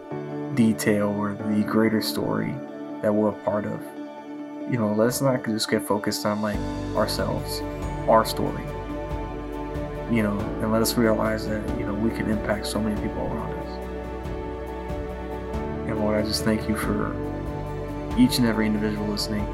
[0.53, 2.53] detail or the greater story
[3.01, 3.81] that we're a part of
[4.71, 6.55] you know, let's not just get focused on like
[6.95, 7.61] ourselves,
[8.07, 8.63] our story.
[10.09, 13.21] You know, and let us realize that, you know, we can impact so many people
[13.21, 13.67] around us.
[15.87, 17.13] And Lord, I just thank you for
[18.17, 19.45] each and every individual listening.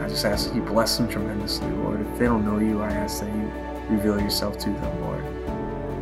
[0.00, 2.00] I just ask that you bless them tremendously, Lord.
[2.00, 3.50] If they don't know you, I ask that you
[3.88, 5.24] reveal yourself to them, Lord.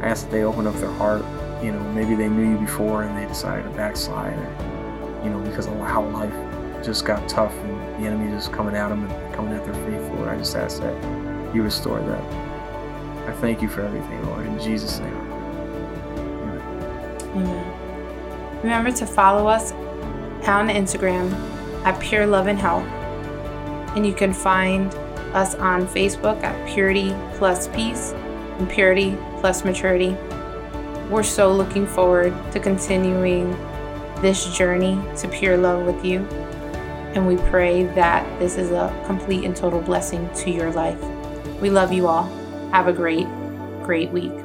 [0.02, 1.24] I ask that they open up their heart.
[1.62, 5.38] You know, maybe they knew you before and they decided to backslide, or, you know,
[5.40, 6.34] because of how life
[6.84, 10.12] just got tough and the enemy just coming at them and coming at their faith,
[10.14, 10.28] Lord.
[10.28, 12.22] I just ask that you restore that.
[13.28, 14.44] I thank you for everything, Lord.
[14.44, 15.16] In Jesus' name.
[16.16, 16.60] Amen.
[17.36, 18.60] Amen.
[18.62, 19.72] Remember to follow us
[20.46, 21.53] on Instagram
[21.84, 22.86] at Pure Love and Health.
[23.96, 24.92] And you can find
[25.34, 28.12] us on Facebook at Purity Plus Peace
[28.58, 30.16] and Purity Plus Maturity.
[31.10, 33.50] We're so looking forward to continuing
[34.22, 36.20] this journey to pure love with you.
[37.14, 41.00] And we pray that this is a complete and total blessing to your life.
[41.60, 42.24] We love you all.
[42.70, 43.26] Have a great,
[43.84, 44.43] great week.